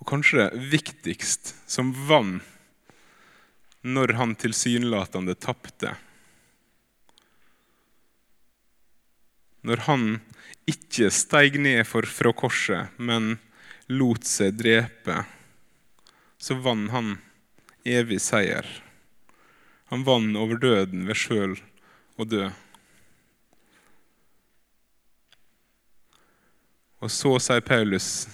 Og 0.00 0.08
kanskje 0.08 0.48
viktigst 0.72 1.54
som 1.68 1.92
vann 2.08 2.38
når 3.80 4.14
han 4.18 4.34
tilsynelatende 4.36 5.36
tapte. 5.40 5.94
Når 9.64 9.84
han 9.88 10.06
ikke 10.68 11.10
steig 11.12 11.58
ned 11.60 11.84
for, 11.88 12.08
fra 12.08 12.32
korset, 12.36 12.96
men 12.96 13.36
lot 13.92 14.24
seg 14.28 14.56
drepe, 14.60 15.22
så 16.40 16.56
vann 16.64 16.88
han 16.94 17.18
evig 17.84 18.20
seier. 18.24 18.64
Han 19.92 20.04
vann 20.06 20.36
over 20.38 20.60
døden 20.60 21.04
ved 21.08 21.18
sjøl 21.18 21.56
å 22.20 22.24
dø. 22.28 22.48
Og 27.00 27.12
så 27.12 27.34
sier 27.40 27.64
Paulus 27.64 28.28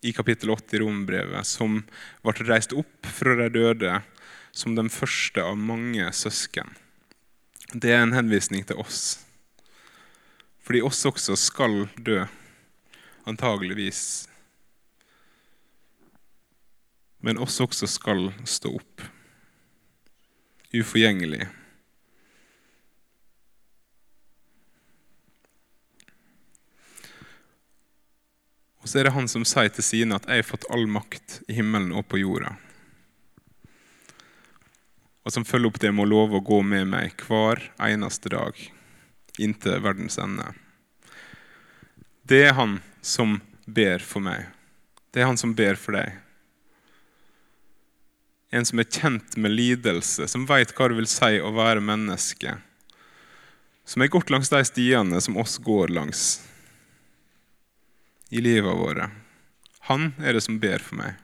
i 0.00 0.12
kapittel 0.12 0.50
8 0.50 0.76
i 0.76 0.80
Rombrevet, 0.82 1.46
som 1.46 1.80
ble 2.22 2.46
reist 2.46 2.74
opp 2.76 3.06
fra 3.06 3.34
de 3.40 3.48
døde 3.54 3.98
som 4.54 4.74
den 4.78 4.90
første 4.90 5.42
av 5.42 5.58
mange 5.58 6.06
søsken. 6.14 6.70
Det 7.72 7.92
er 7.92 8.02
en 8.02 8.16
henvisning 8.16 8.64
til 8.66 8.80
oss. 8.80 9.18
Fordi 10.64 10.82
oss 10.84 11.04
også 11.08 11.36
skal 11.38 11.86
dø, 11.96 12.22
antageligvis. 13.28 14.28
Men 17.24 17.40
oss 17.42 17.58
også 17.60 17.88
skal 17.90 18.30
stå 18.46 18.76
opp. 18.78 19.04
Uforgjengelig. 20.72 21.48
Og 28.82 28.88
så 28.88 29.00
er 29.00 29.08
det 29.08 29.16
han 29.16 29.28
som 29.28 29.44
sier 29.46 29.68
til 29.74 29.84
sine 29.84 30.14
at 30.14 30.26
'jeg 30.26 30.42
har 30.42 30.50
fått 30.50 30.70
all 30.70 30.86
makt 30.86 31.42
i 31.48 31.52
himmelen 31.52 31.92
og 31.92 32.08
på 32.08 32.18
jorda'. 32.18 32.56
Og 35.24 35.32
som 35.32 35.44
følger 35.44 35.66
opp 35.66 35.80
det 35.80 35.92
med 35.92 36.06
å 36.06 36.08
love 36.08 36.38
å 36.38 36.44
gå 36.44 36.62
med 36.62 36.86
meg 36.88 37.16
hver 37.16 37.60
eneste 37.78 38.28
dag 38.28 38.54
inntil 39.38 39.80
verdens 39.80 40.18
ende. 40.18 40.54
Det 42.22 42.46
er 42.48 42.52
han 42.52 42.80
som 43.02 43.40
ber 43.66 43.98
for 43.98 44.20
meg. 44.20 44.46
Det 45.12 45.20
er 45.20 45.26
han 45.26 45.36
som 45.36 45.54
ber 45.54 45.74
for 45.74 45.92
deg. 45.92 46.16
En 48.50 48.64
som 48.64 48.80
er 48.80 48.88
kjent 48.88 49.36
med 49.36 49.52
lidelse, 49.52 50.28
som 50.28 50.46
veit 50.48 50.72
hva 50.72 50.88
det 50.88 50.96
vil 50.96 51.10
si 51.10 51.40
å 51.40 51.52
være 51.52 51.84
menneske. 51.84 52.56
Som 53.84 54.00
har 54.00 54.08
gått 54.12 54.30
langs 54.32 54.48
de 54.48 54.62
stiene 54.64 55.20
som 55.20 55.36
oss 55.36 55.58
går 55.64 55.92
langs 55.92 56.40
i 58.28 58.42
livet 58.44 58.76
våre. 58.76 59.10
Han 59.88 60.12
er 60.20 60.36
det 60.36 60.44
som 60.44 60.58
ber 60.60 60.82
for 60.84 61.00
meg. 61.00 61.16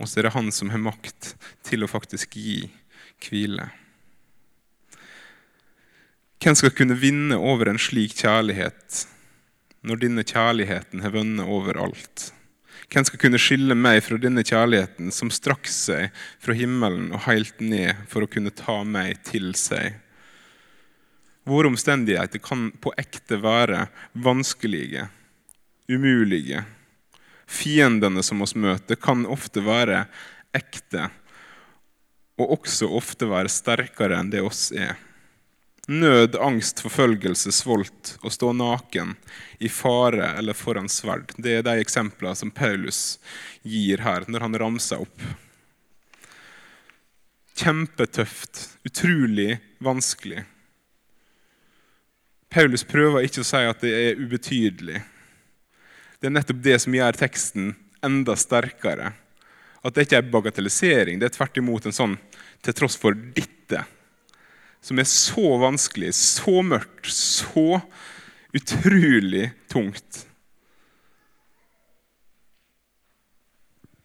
Og 0.00 0.08
så 0.08 0.20
er 0.20 0.28
det 0.28 0.36
han 0.36 0.48
som 0.54 0.70
har 0.72 0.80
makt 0.80 1.34
til 1.66 1.84
å 1.84 1.90
faktisk 1.90 2.36
gi 2.38 2.62
hvile. 3.20 3.68
Hvem 6.40 6.56
skal 6.56 6.72
kunne 6.72 6.96
vinne 6.96 7.36
over 7.36 7.68
en 7.68 7.80
slik 7.80 8.14
kjærlighet 8.22 9.02
når 9.84 10.00
denne 10.00 10.24
kjærligheten 10.24 11.02
har 11.04 11.12
vunnet 11.12 11.48
over 11.48 11.76
alt? 11.82 12.30
Hvem 12.90 13.04
skal 13.06 13.20
kunne 13.22 13.38
skille 13.38 13.76
meg 13.76 14.00
fra 14.02 14.16
denne 14.18 14.42
kjærligheten 14.46 15.12
som 15.14 15.28
strakk 15.30 15.68
seg 15.70 16.08
fra 16.42 16.56
himmelen 16.56 17.12
og 17.12 17.26
helt 17.28 17.60
ned 17.60 18.06
for 18.10 18.24
å 18.24 18.30
kunne 18.30 18.54
ta 18.56 18.80
meg 18.88 19.20
til 19.28 19.52
seg? 19.58 19.98
Våre 21.46 21.70
omstendigheter 21.70 22.42
kan 22.42 22.70
på 22.80 22.92
ekte 23.00 23.38
være 23.42 23.84
vanskelige, 24.12 25.06
umulige. 25.90 26.64
Fiendene 27.50 28.22
som 28.22 28.42
oss 28.44 28.54
møter, 28.54 28.96
kan 28.96 29.26
ofte 29.26 29.62
være 29.66 30.04
ekte, 30.56 31.08
og 32.40 32.56
også 32.60 32.88
ofte 32.96 33.28
være 33.30 33.50
sterkere 33.52 34.20
enn 34.20 34.30
det 34.32 34.42
oss 34.46 34.70
er. 34.72 34.94
Nød, 35.90 36.36
angst, 36.38 36.84
forfølgelse, 36.84 37.50
svolt, 37.52 38.14
å 38.22 38.30
stå 38.30 38.52
naken, 38.54 39.16
i 39.58 39.68
fare 39.72 40.28
eller 40.38 40.54
foran 40.54 40.86
sverd. 40.92 41.32
Det 41.36 41.56
er 41.58 41.66
de 41.66 41.80
eksemplene 41.82 42.38
som 42.38 42.52
Paulus 42.54 43.18
gir 43.66 44.04
her 44.04 44.28
når 44.30 44.46
han 44.46 44.58
ramser 44.62 45.02
opp. 45.02 45.24
Kjempetøft, 47.58 48.68
utrolig 48.86 49.58
vanskelig. 49.82 50.44
Paulus 52.50 52.86
prøver 52.86 53.26
ikke 53.26 53.42
å 53.42 53.50
si 53.50 53.64
at 53.66 53.82
det 53.82 53.90
er 53.94 54.22
ubetydelig. 54.22 55.02
Det 56.20 56.28
er 56.28 56.36
nettopp 56.36 56.60
det 56.62 56.76
som 56.82 56.94
gjør 56.94 57.16
teksten 57.16 57.72
enda 58.04 58.36
sterkere. 58.36 59.14
At 59.80 59.96
det 59.96 60.04
ikke 60.04 60.18
er 60.20 60.32
bagatellisering, 60.32 61.20
det 61.20 61.30
er 61.30 61.36
tvert 61.38 61.56
imot 61.56 61.86
en 61.88 61.96
sånn 61.96 62.16
til 62.60 62.76
tross 62.76 62.98
for 63.00 63.16
dette, 63.16 63.86
som 64.84 65.00
er 65.00 65.08
så 65.08 65.54
vanskelig, 65.60 66.12
så 66.16 66.60
mørkt, 66.64 67.08
så 67.08 67.80
utrolig 68.52 69.46
tungt. 69.72 70.26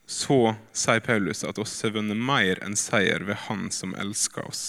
Så 0.08 0.54
sier 0.72 1.02
Paulus 1.04 1.44
at 1.44 1.60
oss 1.60 1.74
har 1.84 1.96
vunnet 1.98 2.20
mer 2.20 2.62
enn 2.64 2.78
seier 2.80 3.26
ved 3.28 3.42
Han 3.48 3.68
som 3.74 3.96
elsker 4.00 4.46
oss. 4.48 4.64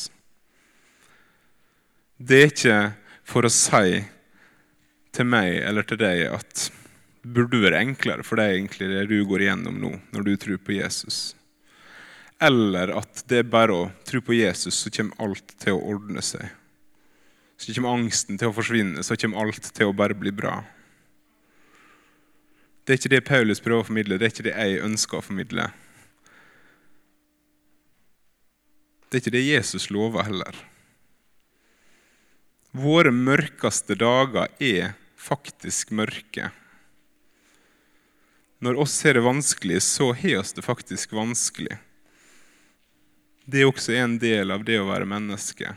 Det 2.16 2.40
er 2.40 2.50
ikke 2.50 2.78
for 3.28 3.46
å 3.46 3.52
si 3.52 4.00
til 5.14 5.28
meg 5.28 5.60
eller 5.60 5.86
til 5.86 6.00
deg 6.00 6.24
at 6.32 6.66
burde 7.26 7.58
være 7.62 7.80
enklere 7.82 8.24
for 8.26 8.38
deg 8.38 8.54
egentlig 8.54 8.88
det 8.92 9.06
du 9.10 9.18
går 9.26 9.46
igjennom 9.46 9.80
nå, 9.82 9.92
når 10.14 10.26
du 10.26 10.36
tror 10.40 10.60
på 10.62 10.76
Jesus. 10.76 11.34
Eller 12.42 12.92
at 12.98 13.24
det 13.30 13.40
er 13.40 13.50
bare 13.50 13.74
å 13.74 13.88
tro 14.06 14.20
på 14.22 14.36
Jesus, 14.36 14.76
så 14.76 14.92
kommer 14.92 15.24
alt 15.24 15.54
til 15.62 15.76
å 15.76 15.84
ordne 15.94 16.22
seg. 16.24 16.44
Så 17.56 17.72
kommer 17.72 17.96
angsten 17.96 18.36
til 18.36 18.50
å 18.50 18.56
forsvinne, 18.56 19.02
så 19.02 19.16
kommer 19.16 19.46
alt 19.46 19.70
til 19.72 19.88
å 19.88 19.96
bare 19.96 20.16
bli 20.18 20.32
bra. 20.36 20.60
Det 22.84 22.94
er 22.94 23.00
ikke 23.00 23.14
det 23.16 23.24
Paulus 23.26 23.62
prøver 23.64 23.82
å 23.82 23.88
formidle, 23.88 24.18
det 24.20 24.28
er 24.28 24.34
ikke 24.34 24.46
det 24.46 24.54
jeg 24.54 24.84
ønsker 24.86 25.18
å 25.18 25.24
formidle. 25.24 25.70
Det 29.06 29.18
er 29.18 29.24
ikke 29.24 29.34
det 29.34 29.46
Jesus 29.46 29.88
lover 29.94 30.28
heller. 30.28 30.60
Våre 32.76 33.10
mørkeste 33.14 33.96
dager 33.96 34.52
er 34.60 34.92
faktisk 35.16 35.94
mørke. 35.96 36.52
Når 38.58 38.80
oss 38.80 38.94
ser 38.96 39.14
det 39.14 39.24
vanskelig, 39.26 39.82
så 39.82 40.12
har 40.16 40.38
oss 40.40 40.52
det 40.56 40.64
faktisk 40.64 41.12
vanskelig. 41.12 41.78
Det 43.44 43.62
er 43.62 43.68
også 43.68 43.94
en 43.94 44.16
del 44.18 44.50
av 44.50 44.64
det 44.66 44.78
å 44.80 44.88
være 44.88 45.08
menneske. 45.08 45.76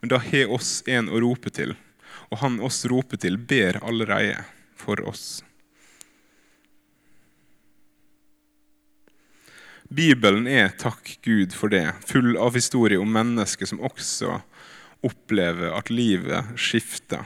Men 0.00 0.12
da 0.12 0.20
har 0.22 0.52
oss 0.54 0.82
en 0.86 1.08
å 1.10 1.20
rope 1.24 1.50
til, 1.50 1.74
og 2.28 2.42
han 2.44 2.60
oss 2.62 2.84
roper 2.86 3.18
til, 3.18 3.38
ber 3.38 3.80
allerede 3.82 4.44
for 4.78 5.00
oss. 5.08 5.40
Bibelen 9.88 10.44
er, 10.46 10.68
takk 10.76 11.14
Gud 11.24 11.54
for 11.56 11.72
det, 11.72 11.86
full 12.06 12.36
av 12.36 12.54
historier 12.58 13.00
om 13.00 13.08
mennesker 13.08 13.66
som 13.66 13.80
også 13.80 14.36
opplever 15.06 15.72
at 15.72 15.88
livet 15.88 16.52
skifter. 16.60 17.24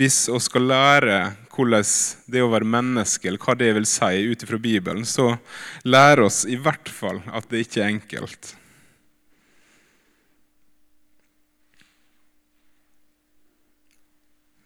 Hvis 0.00 0.24
vi 0.32 0.40
skal 0.42 0.66
lære 0.66 1.16
hvordan 1.50 1.84
det 2.30 2.42
å 2.44 2.50
være 2.52 2.68
menneske, 2.68 3.28
eller 3.28 3.42
hva 3.42 3.56
det 3.58 3.72
vil 3.76 3.88
si 3.88 4.24
ut 4.30 4.46
fra 4.46 4.58
Bibelen, 4.62 5.04
så 5.06 5.34
lærer 5.84 6.24
oss 6.28 6.44
i 6.46 6.58
hvert 6.60 6.88
fall 6.88 7.22
at 7.26 7.48
det 7.50 7.64
ikke 7.64 7.82
er 7.82 7.94
enkelt. 7.96 8.54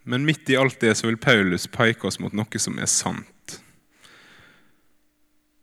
Men 0.05 0.27
midt 0.29 0.51
i 0.53 0.57
alt 0.61 0.81
det 0.85 0.93
så 0.99 1.09
vil 1.09 1.17
Paulus 1.17 1.65
peke 1.73 2.07
oss 2.07 2.21
mot 2.21 2.35
noe 2.37 2.61
som 2.61 2.77
er 2.77 2.91
sant. 2.93 3.31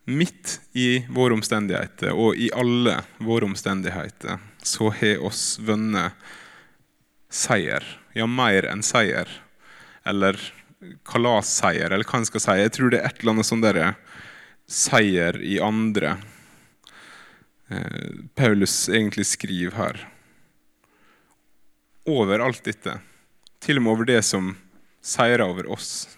Midt 0.09 0.57
i 0.73 1.03
våre 1.13 1.37
omstendigheter, 1.37 2.15
og 2.17 2.33
i 2.35 2.49
alle 2.57 2.97
våre 3.21 3.45
omstendigheter, 3.45 4.41
så 4.65 4.89
har 4.97 5.21
oss 5.29 5.59
vunnet 5.61 6.17
seier. 7.29 7.85
Ja, 8.17 8.25
mer 8.25 8.65
enn 8.67 8.81
seier 8.83 9.29
eller 10.03 10.41
kalasseier, 11.05 11.91
eller 11.91 12.07
hva 12.07 12.21
en 12.21 12.27
skal 12.27 12.43
si. 12.43 12.57
Jeg 12.61 12.73
tror 12.77 12.91
det 12.91 13.01
er 13.01 13.09
et 13.09 13.21
eller 13.21 13.35
annet 13.35 13.49
sånn 13.49 13.63
derre 13.63 13.93
seier 14.71 15.37
i 15.43 15.59
andre 15.61 16.15
eh, 17.69 18.23
Paulus 18.37 18.89
egentlig 18.89 19.27
skriver 19.29 19.77
her. 19.77 20.01
Over 22.09 22.41
alt 22.41 22.63
dette. 22.65 22.97
Til 23.61 23.77
og 23.77 23.85
med 23.85 23.93
over 23.93 24.09
det 24.09 24.21
som 24.25 24.55
seirer 25.05 25.45
over 25.45 25.69
oss. 25.69 26.09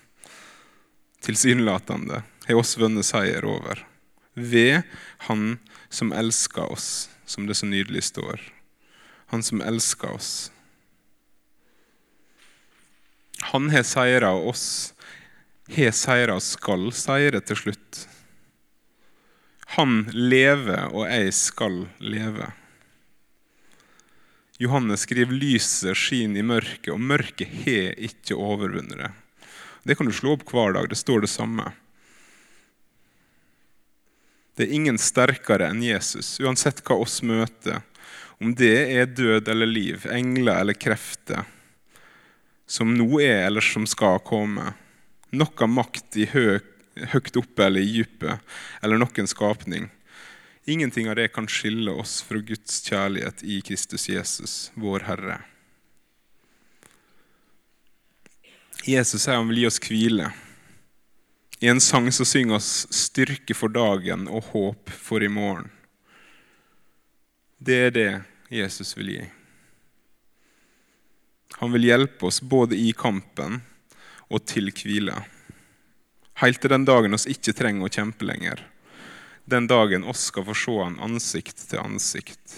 Tilsynelatende 1.24 2.24
har 2.48 2.60
oss 2.60 2.78
vunnet 2.80 3.08
seier 3.08 3.46
over. 3.48 3.84
Ved 4.34 4.84
Han 5.28 5.60
som 5.90 6.12
elsker 6.12 6.72
oss, 6.72 7.10
som 7.26 7.46
det 7.48 7.56
så 7.60 7.68
nydelig 7.70 8.04
står. 8.04 8.42
Han 9.32 9.44
som 9.44 9.62
elsker 9.62 10.12
oss. 10.12 10.53
Han 13.52 13.70
har 13.74 13.84
seira, 13.84 14.32
oss 14.34 14.94
har 15.76 15.92
seira 15.96 16.38
og 16.38 16.44
skal 16.46 16.90
seire 16.96 17.42
til 17.44 17.60
slutt. 17.60 18.04
Han 19.78 20.04
lever, 20.14 20.92
og 20.94 21.08
jeg 21.10 21.34
skal 21.34 21.86
leve. 22.04 22.52
Johannes 24.62 25.08
skriver 25.08 25.34
lyset 25.34 25.98
skinner 25.98 26.44
i 26.44 26.46
mørket, 26.46 26.92
og 26.94 27.02
mørket 27.02 27.50
har 27.64 27.96
ikke 27.98 28.38
overvunnet 28.38 29.00
det. 29.00 29.12
Det 29.84 29.98
kan 29.98 30.08
du 30.08 30.14
slå 30.16 30.38
opp 30.38 30.46
hver 30.54 30.76
dag. 30.78 30.88
Det 30.90 31.00
står 31.00 31.26
det 31.26 31.32
samme. 31.32 31.72
Det 34.54 34.68
er 34.68 34.76
ingen 34.78 35.00
sterkere 35.02 35.72
enn 35.74 35.82
Jesus, 35.84 36.38
uansett 36.44 36.84
hva 36.86 37.00
oss 37.02 37.24
møter. 37.26 37.82
Om 38.38 38.54
det 38.60 38.76
er 38.94 39.10
død 39.10 39.50
eller 39.50 39.70
liv, 39.70 40.06
engler 40.12 40.62
eller 40.62 40.78
krefter, 40.78 41.48
som 42.68 42.94
nå 42.96 43.22
er 43.22 43.48
eller 43.48 43.66
som 43.66 43.88
skal 43.90 44.22
komme. 44.26 44.74
Noe 45.34 45.68
makt 45.68 46.18
i 46.22 46.28
hø 46.32 46.60
høyt 46.96 47.38
oppe 47.38 47.66
eller 47.66 47.82
i 47.82 47.92
dypet, 48.00 48.40
eller 48.82 49.00
noen 49.02 49.28
skapning. 49.30 49.90
Ingenting 50.66 51.10
av 51.10 51.18
det 51.20 51.28
kan 51.36 51.48
skille 51.50 51.92
oss 51.92 52.22
fra 52.24 52.40
Guds 52.40 52.82
kjærlighet 52.86 53.44
i 53.44 53.60
Kristus 53.66 54.08
Jesus, 54.10 54.72
vår 54.80 55.08
Herre. 55.10 55.42
Jesus 58.84 59.24
sier 59.24 59.40
han 59.40 59.50
vil 59.52 59.64
gi 59.64 59.70
oss 59.70 59.80
hvile. 59.84 60.32
I 61.64 61.70
en 61.72 61.80
sang 61.84 62.10
så 62.12 62.26
synger 62.28 62.60
oss 62.60 62.86
styrke 62.92 63.56
for 63.56 63.72
dagen 63.72 64.28
og 64.28 64.52
håp 64.52 64.92
for 64.92 65.24
i 65.24 65.32
morgen. 65.32 65.70
Det 67.64 67.80
er 67.88 67.96
det 67.96 68.12
Jesus 68.52 68.92
vil 68.98 69.14
gi. 69.14 69.22
Han 71.64 71.72
vil 71.72 71.86
hjelpe 71.88 72.26
oss 72.28 72.42
både 72.42 72.76
i 72.76 72.90
kampen 72.92 73.62
og 74.28 74.42
til 74.52 74.66
hvile. 74.76 75.14
Helt 76.42 76.60
til 76.60 76.74
den 76.74 76.84
dagen 76.84 77.16
oss 77.16 77.24
ikke 77.32 77.54
trenger 77.56 77.88
å 77.88 77.94
kjempe 77.94 78.28
lenger. 78.28 78.60
Den 79.48 79.70
dagen 79.72 80.04
oss 80.04 80.26
skal 80.28 80.44
få 80.50 80.56
se 80.60 80.74
han 80.82 80.98
ansikt 81.00 81.64
til 81.70 81.80
ansikt. 81.80 82.58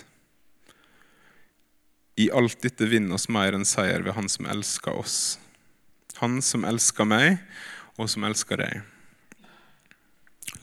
I 2.17 2.31
alt 2.33 2.57
dette 2.65 2.87
vinner 2.89 3.19
oss 3.19 3.27
mer 3.29 3.53
enn 3.53 3.67
seier 3.69 4.01
ved 4.01 4.17
Han 4.17 4.25
som 4.25 4.49
elsker 4.49 4.97
oss. 4.97 5.37
Han 6.17 6.41
som 6.41 6.65
elsker 6.65 7.05
meg, 7.05 7.37
og 8.01 8.09
som 8.09 8.25
elsker 8.25 8.57
deg. 8.57 8.81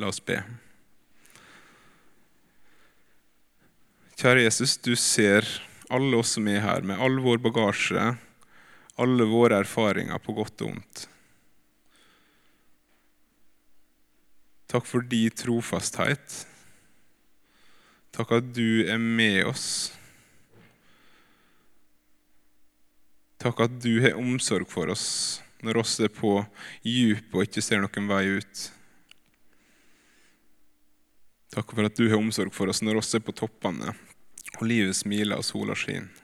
La 0.02 0.10
oss 0.10 0.18
be. 0.18 0.40
Kjære 4.18 4.48
Jesus, 4.48 4.74
du 4.82 4.96
ser 4.98 5.46
alle 5.94 6.18
oss 6.18 6.34
som 6.40 6.50
er 6.50 6.66
her, 6.66 6.82
med 6.82 6.98
all 6.98 7.22
vår 7.22 7.38
bagasje, 7.46 8.10
alle 9.02 9.26
våre 9.28 9.58
erfaringer 9.62 10.20
på 10.22 10.34
godt 10.36 10.64
og 10.64 10.72
vondt. 10.72 11.06
Takk 14.72 14.86
for 14.88 15.04
din 15.04 15.34
trofasthet. 15.36 16.38
Takk 18.12 18.38
at 18.38 18.52
du 18.56 18.84
er 18.88 19.00
med 19.00 19.42
oss. 19.50 19.66
Takk 23.42 23.64
at 23.66 23.74
du 23.82 23.96
har 24.04 24.16
omsorg 24.20 24.68
for 24.70 24.92
oss 24.92 25.06
når 25.62 25.82
oss 25.82 25.98
er 26.02 26.10
på 26.10 26.36
djupet 26.86 27.34
og 27.36 27.44
ikke 27.44 27.62
ser 27.62 27.82
noen 27.82 28.08
vei 28.10 28.24
ut. 28.38 28.64
Takk 31.52 31.74
for 31.74 31.86
at 31.86 31.98
du 31.98 32.06
har 32.08 32.18
omsorg 32.18 32.54
for 32.54 32.72
oss 32.72 32.82
når 32.84 33.02
oss 33.02 33.12
er 33.18 33.24
på 33.24 33.34
toppene 33.36 33.92
og 34.58 34.66
livet 34.66 34.96
smiler 34.96 35.40
og 35.40 35.46
sola 35.46 35.76
skinner. 35.76 36.21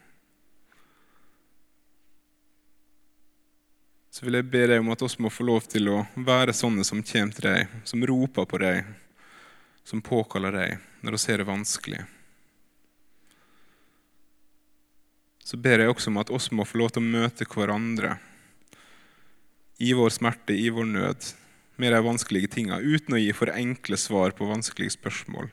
Så 4.19 4.27
vil 4.27 4.35
jeg 4.35 4.49
be 4.51 4.65
deg 4.67 4.81
om 4.83 4.89
at 4.91 5.03
oss 5.07 5.15
må 5.23 5.31
få 5.31 5.45
lov 5.47 5.69
til 5.71 5.93
å 5.93 6.01
være 6.27 6.51
sånne 6.51 6.83
som 6.83 7.05
kommer 7.07 7.37
til 7.37 7.45
deg, 7.47 7.75
som 7.87 8.03
roper 8.03 8.49
på 8.51 8.59
deg, 8.59 8.89
som 9.87 10.03
påkaller 10.03 10.57
deg 10.59 11.05
når 11.07 11.15
vi 11.15 11.21
ser 11.23 11.39
det 11.39 11.47
vanskelig. 11.47 12.01
Så 15.39 15.61
ber 15.63 15.85
jeg 15.85 15.93
også 15.93 16.11
om 16.11 16.19
at 16.19 16.35
oss 16.35 16.51
må 16.51 16.67
få 16.67 16.83
lov 16.83 16.91
til 16.97 17.07
å 17.07 17.13
møte 17.13 17.47
hverandre 17.47 18.17
i 19.79 19.95
vår 19.95 20.11
smerte, 20.19 20.59
i 20.59 20.67
vår 20.75 20.91
nød, 20.97 21.31
med 21.79 21.95
de 21.95 22.03
vanskelige 22.03 22.51
tinga, 22.59 22.83
uten 22.83 23.15
å 23.15 23.23
gi 23.23 23.31
for 23.31 23.55
enkle 23.55 24.03
svar 24.03 24.35
på 24.35 24.51
vanskelige 24.51 24.99
spørsmål. 24.99 25.47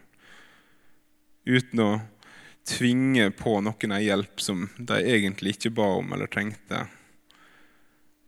Uten 1.46 1.86
å 1.86 1.92
tvinge 2.66 3.30
på 3.38 3.60
noen 3.62 4.00
ei 4.02 4.08
hjelp 4.08 4.42
som 4.42 4.72
de 4.82 5.04
egentlig 5.06 5.60
ikke 5.60 5.78
ba 5.78 5.94
om 6.02 6.18
eller 6.18 6.34
trengte. 6.34 6.88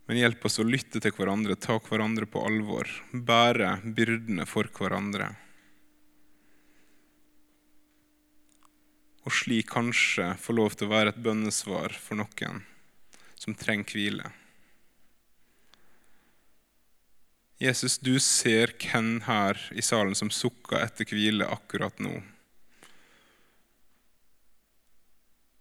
Men 0.08 0.22
hjelp 0.22 0.46
oss 0.48 0.60
å 0.62 0.64
lytte 0.64 1.02
til 1.04 1.12
hverandre, 1.12 1.58
ta 1.60 1.76
hverandre 1.84 2.28
på 2.32 2.40
alvor, 2.48 2.88
bære 3.12 3.74
byrdene 3.84 4.46
for 4.48 4.70
hverandre. 4.72 5.34
Og 9.28 9.36
slik 9.36 9.68
kanskje 9.74 10.32
få 10.40 10.56
lov 10.56 10.78
til 10.80 10.88
å 10.88 10.94
være 10.94 11.12
et 11.12 11.24
bønnesvar 11.24 11.96
for 12.00 12.20
noen 12.22 12.62
som 13.36 13.56
trenger 13.56 13.92
hvile. 13.92 14.30
Jesus, 17.60 17.98
du 17.98 18.20
ser 18.22 18.76
hvem 18.78 19.18
her 19.26 19.60
i 19.74 19.84
salen 19.84 20.16
som 20.16 20.30
sukker 20.32 20.78
etter 20.78 21.10
hvile 21.10 21.48
akkurat 21.50 22.00
nå. 22.00 22.14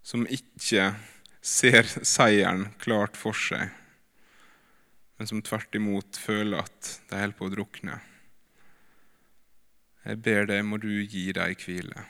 Som 0.07 0.27
ikke 0.31 0.93
ser 1.41 1.89
seieren 2.05 2.69
klart 2.83 3.17
for 3.19 3.35
seg, 3.35 3.73
men 5.17 5.31
som 5.31 5.43
tvert 5.43 5.75
imot 5.75 6.19
føler 6.21 6.63
at 6.65 6.93
de 7.11 7.21
holder 7.21 7.39
på 7.39 7.49
å 7.49 7.55
drukne. 7.55 7.99
Jeg 10.07 10.23
ber 10.23 10.47
deg, 10.51 10.63
må 10.65 10.79
du 10.79 10.91
gi 11.03 11.31
dem 11.35 11.57
hvile. 11.65 12.07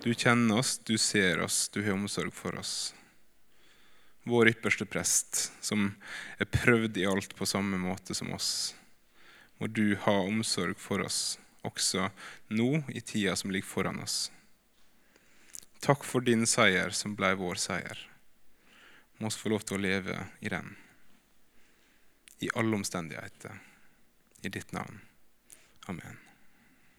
Du 0.00 0.12
kjenner 0.14 0.62
oss, 0.62 0.78
du 0.78 0.96
ser 0.98 1.42
oss, 1.44 1.68
du 1.68 1.82
har 1.82 1.96
omsorg 1.96 2.32
for 2.32 2.56
oss 2.60 2.92
vår 4.30 4.48
ypperste 4.48 4.84
prest, 4.84 5.52
som 5.60 5.94
er 6.38 6.48
prøvd 6.50 6.98
i 7.00 7.06
alt 7.08 7.34
på 7.36 7.46
samme 7.48 7.78
måte 7.80 8.14
som 8.14 8.32
oss. 8.36 8.74
Må 9.58 9.66
du 9.66 9.96
ha 10.04 10.16
omsorg 10.24 10.78
for 10.80 11.04
oss 11.04 11.38
også 11.66 12.08
nå 12.48 12.82
i 12.88 13.02
tida 13.04 13.34
som 13.36 13.52
ligger 13.52 13.68
foran 13.68 14.00
oss. 14.04 14.30
Takk 15.80 16.04
for 16.04 16.24
din 16.24 16.46
seier 16.48 16.92
som 16.96 17.16
ble 17.16 17.32
vår 17.40 17.60
seier. 17.60 18.06
Må 19.20 19.28
oss 19.28 19.36
få 19.36 19.52
lov 19.52 19.66
til 19.68 19.76
å 19.76 19.82
leve 19.84 20.16
i 20.40 20.48
den. 20.48 20.72
I 22.40 22.48
alle 22.56 22.80
omstendigheter. 22.80 23.58
I 24.40 24.48
ditt 24.48 24.72
navn. 24.72 24.96
Amen. 25.92 26.16